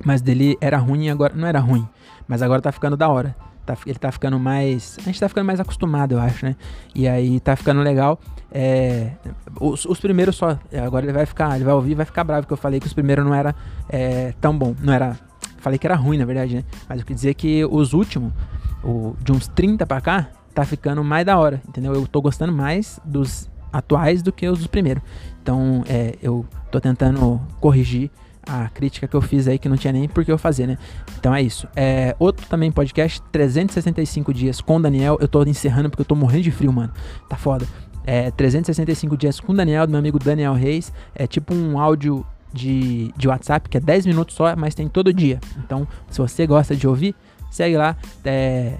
Mas 0.04 0.20
dele 0.20 0.58
era 0.60 0.76
ruim 0.76 1.06
e 1.06 1.10
agora 1.10 1.34
não 1.36 1.46
era 1.46 1.60
ruim, 1.60 1.88
mas 2.26 2.42
agora 2.42 2.60
tá 2.60 2.72
ficando 2.72 2.96
da 2.96 3.08
hora. 3.08 3.36
Tá, 3.68 3.76
ele 3.84 3.98
tá 3.98 4.10
ficando 4.10 4.38
mais. 4.38 4.96
A 4.98 5.02
gente 5.02 5.20
tá 5.20 5.28
ficando 5.28 5.44
mais 5.44 5.60
acostumado, 5.60 6.12
eu 6.12 6.18
acho, 6.18 6.46
né? 6.46 6.56
E 6.94 7.06
aí 7.06 7.38
tá 7.38 7.54
ficando 7.54 7.82
legal. 7.82 8.18
É, 8.50 9.10
os, 9.60 9.84
os, 9.84 10.00
primeiros 10.00 10.36
só. 10.36 10.58
Agora 10.82 11.04
ele 11.04 11.12
vai 11.12 11.26
ficar. 11.26 11.54
Ele 11.54 11.64
vai 11.64 11.74
ouvir 11.74 11.94
vai 11.94 12.06
ficar 12.06 12.24
bravo 12.24 12.46
que 12.46 12.52
eu 12.54 12.56
falei 12.56 12.80
que 12.80 12.86
os 12.86 12.94
primeiros 12.94 13.22
não 13.26 13.34
era 13.34 13.54
é, 13.90 14.32
tão 14.40 14.56
bom. 14.56 14.74
Não 14.80 14.90
era. 14.90 15.18
Falei 15.58 15.78
que 15.78 15.86
era 15.86 15.94
ruim, 15.96 16.16
na 16.16 16.24
verdade, 16.24 16.54
né? 16.56 16.64
Mas 16.88 17.00
eu 17.00 17.04
quis 17.04 17.16
dizer 17.16 17.34
que 17.34 17.62
os 17.66 17.92
últimos, 17.92 18.32
o, 18.82 19.14
de 19.22 19.32
uns 19.32 19.48
30 19.48 19.86
pra 19.86 20.00
cá, 20.00 20.30
tá 20.54 20.64
ficando 20.64 21.04
mais 21.04 21.26
da 21.26 21.36
hora, 21.36 21.60
entendeu? 21.68 21.92
Eu 21.92 22.06
tô 22.06 22.22
gostando 22.22 22.54
mais 22.54 22.98
dos 23.04 23.50
atuais 23.70 24.22
do 24.22 24.32
que 24.32 24.48
os 24.48 24.60
dos 24.60 24.66
primeiros. 24.66 25.02
Então, 25.42 25.84
é, 25.86 26.14
eu 26.22 26.46
tô 26.70 26.80
tentando 26.80 27.38
corrigir 27.60 28.10
a 28.48 28.68
crítica 28.70 29.06
que 29.06 29.14
eu 29.14 29.20
fiz 29.20 29.46
aí, 29.46 29.58
que 29.58 29.68
não 29.68 29.76
tinha 29.76 29.92
nem 29.92 30.08
por 30.08 30.24
que 30.24 30.32
eu 30.32 30.38
fazer, 30.38 30.66
né? 30.66 30.78
Então 31.18 31.34
é 31.34 31.42
isso. 31.42 31.68
É, 31.76 32.16
outro 32.18 32.46
também 32.46 32.72
podcast, 32.72 33.20
365 33.30 34.32
dias 34.32 34.60
com 34.60 34.80
Daniel. 34.80 35.18
Eu 35.20 35.28
tô 35.28 35.42
encerrando 35.42 35.90
porque 35.90 36.00
eu 36.00 36.06
tô 36.06 36.14
morrendo 36.14 36.44
de 36.44 36.50
frio, 36.50 36.72
mano. 36.72 36.92
Tá 37.28 37.36
foda. 37.36 37.66
É, 38.06 38.30
365 38.30 39.16
dias 39.18 39.38
com 39.38 39.54
Daniel, 39.54 39.86
do 39.86 39.90
meu 39.90 39.98
amigo 39.98 40.18
Daniel 40.18 40.54
Reis. 40.54 40.90
É 41.14 41.26
tipo 41.26 41.54
um 41.54 41.78
áudio 41.78 42.24
de, 42.52 43.12
de 43.16 43.28
WhatsApp, 43.28 43.68
que 43.68 43.76
é 43.76 43.80
10 43.80 44.06
minutos 44.06 44.34
só, 44.34 44.56
mas 44.56 44.74
tem 44.74 44.88
todo 44.88 45.12
dia. 45.12 45.38
Então, 45.58 45.86
se 46.08 46.18
você 46.18 46.46
gosta 46.46 46.74
de 46.74 46.88
ouvir, 46.88 47.14
segue 47.50 47.76
lá. 47.76 47.96
É, 48.24 48.78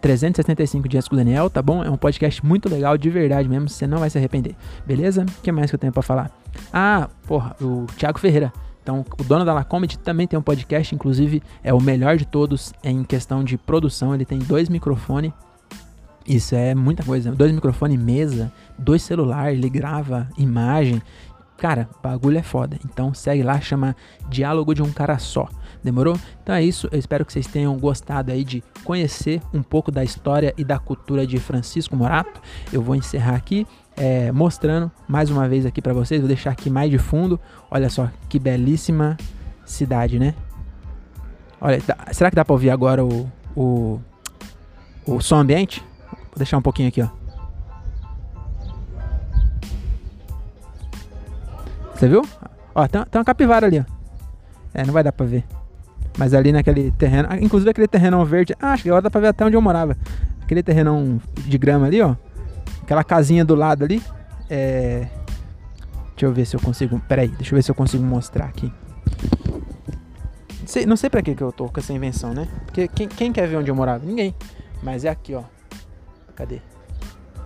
365 0.00 0.88
dias 0.88 1.06
com 1.06 1.14
o 1.14 1.18
Daniel, 1.18 1.50
tá 1.50 1.60
bom? 1.60 1.84
É 1.84 1.90
um 1.90 1.96
podcast 1.96 2.44
muito 2.44 2.70
legal, 2.70 2.96
de 2.96 3.10
verdade 3.10 3.46
mesmo, 3.46 3.68
você 3.68 3.86
não 3.86 3.98
vai 3.98 4.08
se 4.08 4.16
arrepender. 4.16 4.56
Beleza? 4.86 5.24
O 5.24 5.42
que 5.42 5.52
mais 5.52 5.70
que 5.70 5.74
eu 5.74 5.78
tenho 5.78 5.92
para 5.92 6.02
falar? 6.02 6.30
Ah, 6.72 7.10
porra, 7.26 7.54
o 7.60 7.84
Thiago 7.98 8.18
Ferreira. 8.18 8.50
Então, 8.82 9.04
o 9.18 9.24
dono 9.24 9.44
da 9.44 9.52
La 9.52 9.64
Comedy 9.64 9.98
também 9.98 10.26
tem 10.26 10.38
um 10.38 10.42
podcast, 10.42 10.94
inclusive 10.94 11.42
é 11.62 11.72
o 11.72 11.80
melhor 11.80 12.16
de 12.16 12.24
todos 12.24 12.72
em 12.82 13.04
questão 13.04 13.44
de 13.44 13.58
produção. 13.58 14.14
Ele 14.14 14.24
tem 14.24 14.38
dois 14.38 14.68
microfones. 14.68 15.32
Isso 16.26 16.54
é 16.54 16.74
muita 16.74 17.02
coisa. 17.02 17.32
Dois 17.32 17.52
microfones, 17.52 17.98
mesa, 17.98 18.52
dois 18.78 19.02
celulares, 19.02 19.58
ele 19.58 19.68
grava 19.68 20.28
imagem. 20.38 21.02
Cara, 21.56 21.88
bagulho 22.02 22.38
é 22.38 22.42
foda. 22.42 22.78
Então 22.84 23.12
segue 23.12 23.42
lá, 23.42 23.60
chama 23.60 23.94
Diálogo 24.28 24.74
de 24.74 24.82
um 24.82 24.90
Cara 24.90 25.18
Só. 25.18 25.48
Demorou? 25.82 26.18
Então 26.42 26.54
é 26.54 26.62
isso. 26.62 26.88
Eu 26.92 26.98
espero 26.98 27.24
que 27.24 27.32
vocês 27.32 27.46
tenham 27.46 27.76
gostado 27.78 28.30
aí 28.30 28.44
de 28.44 28.62
conhecer 28.84 29.40
um 29.52 29.62
pouco 29.62 29.90
da 29.90 30.04
história 30.04 30.52
e 30.56 30.64
da 30.64 30.78
cultura 30.78 31.26
de 31.26 31.38
Francisco 31.38 31.96
Morato. 31.96 32.40
Eu 32.72 32.82
vou 32.82 32.94
encerrar 32.94 33.34
aqui 33.34 33.66
é, 33.96 34.30
mostrando 34.30 34.90
mais 35.08 35.30
uma 35.30 35.48
vez 35.48 35.64
aqui 35.64 35.80
para 35.80 35.92
vocês. 35.92 36.20
Vou 36.20 36.28
deixar 36.28 36.50
aqui 36.50 36.68
mais 36.68 36.90
de 36.90 36.98
fundo. 36.98 37.40
Olha 37.70 37.88
só 37.88 38.10
que 38.28 38.38
belíssima 38.38 39.16
cidade, 39.64 40.18
né? 40.18 40.34
Olha, 41.60 41.78
será 42.12 42.30
que 42.30 42.36
dá 42.36 42.44
para 42.44 42.52
ouvir 42.52 42.70
agora 42.70 43.04
o, 43.04 43.30
o, 43.54 44.00
o 45.06 45.20
som 45.20 45.36
ambiente? 45.36 45.84
Vou 46.10 46.36
deixar 46.36 46.58
um 46.58 46.62
pouquinho 46.62 46.88
aqui, 46.88 47.02
ó. 47.02 47.08
Você 51.94 52.08
viu? 52.08 52.22
Ó, 52.74 52.88
tem, 52.88 53.02
tem 53.04 53.18
uma 53.18 53.24
capivara 53.24 53.66
ali, 53.66 53.80
ó. 53.80 53.84
É, 54.72 54.86
não 54.86 54.92
vai 54.92 55.02
dar 55.02 55.12
pra 55.12 55.26
ver. 55.26 55.44
Mas 56.18 56.34
ali 56.34 56.52
naquele 56.52 56.90
terreno, 56.92 57.28
ah, 57.30 57.38
inclusive 57.38 57.70
aquele 57.70 57.88
terreno 57.88 58.24
verde, 58.24 58.54
ah, 58.60 58.72
acho 58.72 58.82
que 58.82 58.88
agora 58.88 59.02
dá 59.02 59.10
pra 59.10 59.20
ver 59.20 59.28
até 59.28 59.44
onde 59.44 59.56
eu 59.56 59.62
morava. 59.62 59.96
Aquele 60.42 60.62
terreno 60.62 61.20
de 61.36 61.58
grama 61.58 61.86
ali, 61.86 62.00
ó. 62.02 62.16
Aquela 62.82 63.04
casinha 63.04 63.44
do 63.44 63.54
lado 63.54 63.84
ali. 63.84 64.02
É... 64.48 65.06
Deixa 66.10 66.26
eu 66.26 66.32
ver 66.32 66.44
se 66.44 66.56
eu 66.56 66.60
consigo. 66.60 67.00
Pera 67.08 67.22
aí, 67.22 67.28
deixa 67.28 67.54
eu 67.54 67.56
ver 67.56 67.62
se 67.62 67.70
eu 67.70 67.74
consigo 67.74 68.02
mostrar 68.02 68.46
aqui. 68.46 68.72
Não 70.60 70.66
sei, 70.66 70.86
não 70.86 70.96
sei 70.96 71.08
pra 71.08 71.22
que, 71.22 71.34
que 71.34 71.42
eu 71.42 71.52
tô 71.52 71.68
com 71.68 71.80
essa 71.80 71.92
invenção, 71.92 72.34
né? 72.34 72.48
Porque 72.66 72.88
quem, 72.88 73.08
quem 73.08 73.32
quer 73.32 73.46
ver 73.48 73.56
onde 73.56 73.70
eu 73.70 73.74
morava? 73.74 74.04
Ninguém. 74.04 74.34
Mas 74.82 75.04
é 75.04 75.08
aqui, 75.08 75.34
ó. 75.34 75.44
Cadê? 76.34 76.60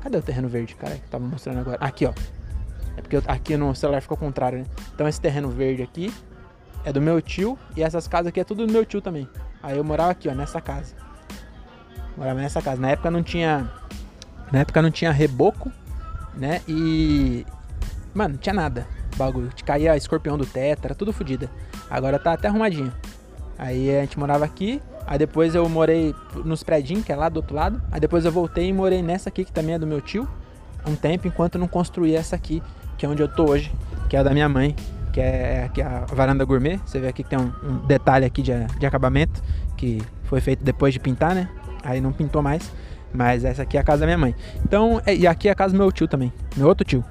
Cadê 0.00 0.18
o 0.18 0.22
terreno 0.22 0.48
verde, 0.48 0.74
cara? 0.74 0.94
Que 0.94 1.08
tava 1.08 1.24
mostrando 1.24 1.60
agora. 1.60 1.78
Aqui, 1.80 2.06
ó. 2.06 2.12
É 2.96 3.02
porque 3.02 3.16
eu, 3.16 3.22
aqui 3.26 3.56
no 3.56 3.74
celular 3.74 4.00
ficou 4.00 4.16
contrário, 4.16 4.58
né? 4.58 4.64
Então 4.94 5.06
esse 5.06 5.20
terreno 5.20 5.50
verde 5.50 5.82
aqui 5.82 6.12
é 6.84 6.92
do 6.92 7.00
meu 7.00 7.20
tio. 7.20 7.58
E 7.76 7.82
essas 7.82 8.06
casas 8.06 8.28
aqui 8.28 8.40
é 8.40 8.44
tudo 8.44 8.66
do 8.66 8.72
meu 8.72 8.84
tio 8.84 9.00
também. 9.00 9.28
Aí 9.62 9.76
eu 9.76 9.84
morava 9.84 10.10
aqui, 10.10 10.28
ó, 10.28 10.34
nessa 10.34 10.60
casa. 10.60 10.94
Morava 12.16 12.40
nessa 12.40 12.60
casa. 12.62 12.80
Na 12.80 12.90
época 12.90 13.10
não 13.10 13.22
tinha 13.22 13.70
na 14.54 14.60
época 14.60 14.80
não 14.80 14.90
tinha 14.90 15.10
reboco, 15.10 15.72
né? 16.34 16.60
E. 16.68 17.44
Mano, 18.14 18.34
não 18.34 18.40
tinha 18.40 18.54
nada. 18.54 18.86
Bagulho. 19.16 19.50
Caía 19.64 19.96
escorpião 19.96 20.38
do 20.38 20.46
teto, 20.46 20.84
era 20.84 20.94
tudo 20.94 21.12
fodida. 21.12 21.50
Agora 21.90 22.18
tá 22.18 22.32
até 22.32 22.48
arrumadinho. 22.48 22.92
Aí 23.58 23.90
a 23.96 24.00
gente 24.02 24.18
morava 24.18 24.44
aqui. 24.44 24.80
Aí 25.06 25.18
depois 25.18 25.54
eu 25.54 25.68
morei 25.68 26.14
nos 26.44 26.62
predinhos, 26.62 27.04
que 27.04 27.12
é 27.12 27.16
lá 27.16 27.28
do 27.28 27.38
outro 27.38 27.54
lado. 27.54 27.82
Aí 27.90 28.00
depois 28.00 28.24
eu 28.24 28.32
voltei 28.32 28.68
e 28.68 28.72
morei 28.72 29.02
nessa 29.02 29.28
aqui, 29.28 29.44
que 29.44 29.52
também 29.52 29.74
é 29.74 29.78
do 29.78 29.86
meu 29.86 30.00
tio. 30.00 30.28
um 30.86 30.94
tempo 30.94 31.26
enquanto 31.26 31.58
não 31.58 31.66
construir 31.66 32.14
essa 32.14 32.36
aqui, 32.36 32.62
que 32.96 33.04
é 33.04 33.08
onde 33.08 33.22
eu 33.22 33.28
tô 33.28 33.50
hoje, 33.50 33.72
que 34.08 34.16
é 34.16 34.20
a 34.20 34.22
da 34.22 34.30
minha 34.30 34.48
mãe, 34.48 34.76
que 35.14 35.20
é, 35.20 35.70
que 35.72 35.80
é 35.80 35.84
a 35.84 36.04
varanda 36.12 36.44
gourmet. 36.44 36.80
Você 36.84 36.98
vê 36.98 37.06
aqui 37.06 37.22
que 37.22 37.30
tem 37.30 37.38
um, 37.38 37.52
um 37.62 37.86
detalhe 37.86 38.26
aqui 38.26 38.42
de, 38.42 38.52
de 38.78 38.84
acabamento, 38.84 39.40
que 39.76 40.02
foi 40.24 40.40
feito 40.40 40.64
depois 40.64 40.92
de 40.92 40.98
pintar, 40.98 41.36
né? 41.36 41.48
Aí 41.84 42.00
não 42.00 42.12
pintou 42.12 42.42
mais. 42.42 42.72
Mas 43.12 43.44
essa 43.44 43.62
aqui 43.62 43.76
é 43.76 43.80
a 43.80 43.84
casa 43.84 44.00
da 44.00 44.06
minha 44.06 44.18
mãe. 44.18 44.34
Então, 44.64 45.00
é, 45.06 45.14
e 45.14 45.24
aqui 45.24 45.48
é 45.48 45.52
a 45.52 45.54
casa 45.54 45.72
do 45.72 45.78
meu 45.78 45.92
tio 45.92 46.08
também. 46.08 46.32
Meu 46.56 46.66
outro 46.66 46.84
tio. 46.84 47.04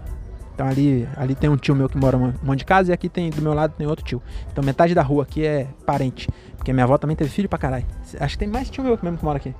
Então 0.53 0.67
ali, 0.67 1.07
ali 1.15 1.33
tem 1.33 1.49
um 1.49 1.55
tio 1.55 1.73
meu 1.73 1.87
que 1.87 1.97
mora 1.97 2.17
um 2.17 2.33
monte 2.43 2.59
de 2.59 2.65
casa 2.65 2.91
e 2.91 2.93
aqui 2.93 3.07
tem 3.07 3.29
do 3.29 3.41
meu 3.41 3.53
lado 3.53 3.73
tem 3.77 3.87
outro 3.87 4.03
tio. 4.03 4.21
Então 4.51 4.61
metade 4.61 4.93
da 4.93 5.01
rua 5.01 5.23
aqui 5.23 5.45
é 5.45 5.65
parente. 5.85 6.27
Porque 6.57 6.73
minha 6.73 6.83
avó 6.83 6.97
também 6.97 7.15
teve 7.15 7.29
filho 7.29 7.47
pra 7.47 7.57
caralho. 7.57 7.85
Acho 8.19 8.35
que 8.35 8.39
tem 8.39 8.49
mais 8.49 8.69
tio 8.69 8.83
meu 8.83 8.99
mesmo 9.01 9.17
que 9.17 9.23
mora 9.23 9.37
aqui. 9.37 9.55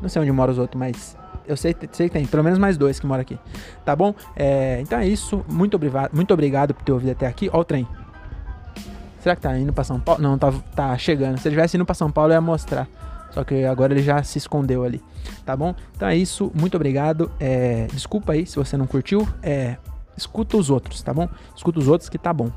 Não 0.00 0.08
sei 0.08 0.22
onde 0.22 0.30
moram 0.30 0.52
os 0.52 0.58
outros, 0.58 0.78
mas 0.78 1.16
eu 1.46 1.56
sei, 1.56 1.74
sei 1.92 2.08
que 2.08 2.14
tem 2.14 2.26
pelo 2.26 2.42
menos 2.42 2.58
mais 2.58 2.76
dois 2.76 2.98
que 3.00 3.06
moram 3.06 3.22
aqui. 3.22 3.38
Tá 3.84 3.94
bom? 3.94 4.14
É, 4.36 4.80
então 4.80 4.98
é 4.98 5.06
isso. 5.06 5.44
Muito 5.48 5.74
obrigado, 5.74 6.10
muito 6.12 6.32
obrigado 6.32 6.74
por 6.74 6.82
ter 6.82 6.92
ouvido 6.92 7.12
até 7.12 7.26
aqui. 7.26 7.50
Ó 7.52 7.60
o 7.60 7.64
trem. 7.64 7.86
Será 9.20 9.36
que 9.36 9.42
tá 9.42 9.56
indo 9.56 9.72
pra 9.72 9.84
São 9.84 10.00
Paulo? 10.00 10.20
Não, 10.20 10.36
tá, 10.36 10.52
tá 10.74 10.98
chegando. 10.98 11.38
Se 11.38 11.46
ele 11.46 11.54
tivesse 11.54 11.76
indo 11.76 11.86
pra 11.86 11.94
São 11.94 12.10
Paulo, 12.10 12.32
eu 12.32 12.34
ia 12.34 12.40
mostrar. 12.40 12.88
Só 13.30 13.44
que 13.44 13.64
agora 13.64 13.92
ele 13.92 14.02
já 14.02 14.22
se 14.22 14.36
escondeu 14.38 14.84
ali. 14.84 15.02
Tá 15.44 15.56
bom? 15.56 15.74
Então 15.96 16.08
é 16.08 16.16
isso. 16.16 16.50
Muito 16.54 16.74
obrigado. 16.74 17.30
É, 17.38 17.86
desculpa 17.92 18.32
aí 18.32 18.44
se 18.44 18.56
você 18.56 18.76
não 18.76 18.86
curtiu. 18.86 19.26
É, 19.42 19.76
escuta 20.16 20.56
os 20.56 20.70
outros, 20.70 21.02
tá 21.02 21.14
bom? 21.14 21.28
Escuta 21.56 21.78
os 21.78 21.88
outros 21.88 22.10
que 22.10 22.18
tá 22.18 22.32
bom. 22.32 22.50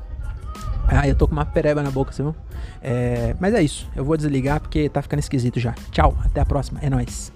Ah, 0.88 1.08
eu 1.08 1.14
tô 1.14 1.26
com 1.26 1.32
uma 1.32 1.44
pereba 1.44 1.82
na 1.82 1.90
boca, 1.90 2.12
você 2.12 2.22
viu? 2.22 2.34
É, 2.82 3.34
mas 3.40 3.54
é 3.54 3.62
isso. 3.62 3.88
Eu 3.94 4.04
vou 4.04 4.16
desligar 4.16 4.60
porque 4.60 4.88
tá 4.88 5.00
ficando 5.00 5.20
esquisito 5.20 5.58
já. 5.58 5.74
Tchau. 5.90 6.16
Até 6.24 6.40
a 6.40 6.44
próxima. 6.44 6.78
É 6.82 6.90
nóis. 6.90 7.35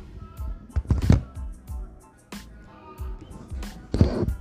you 3.99 4.40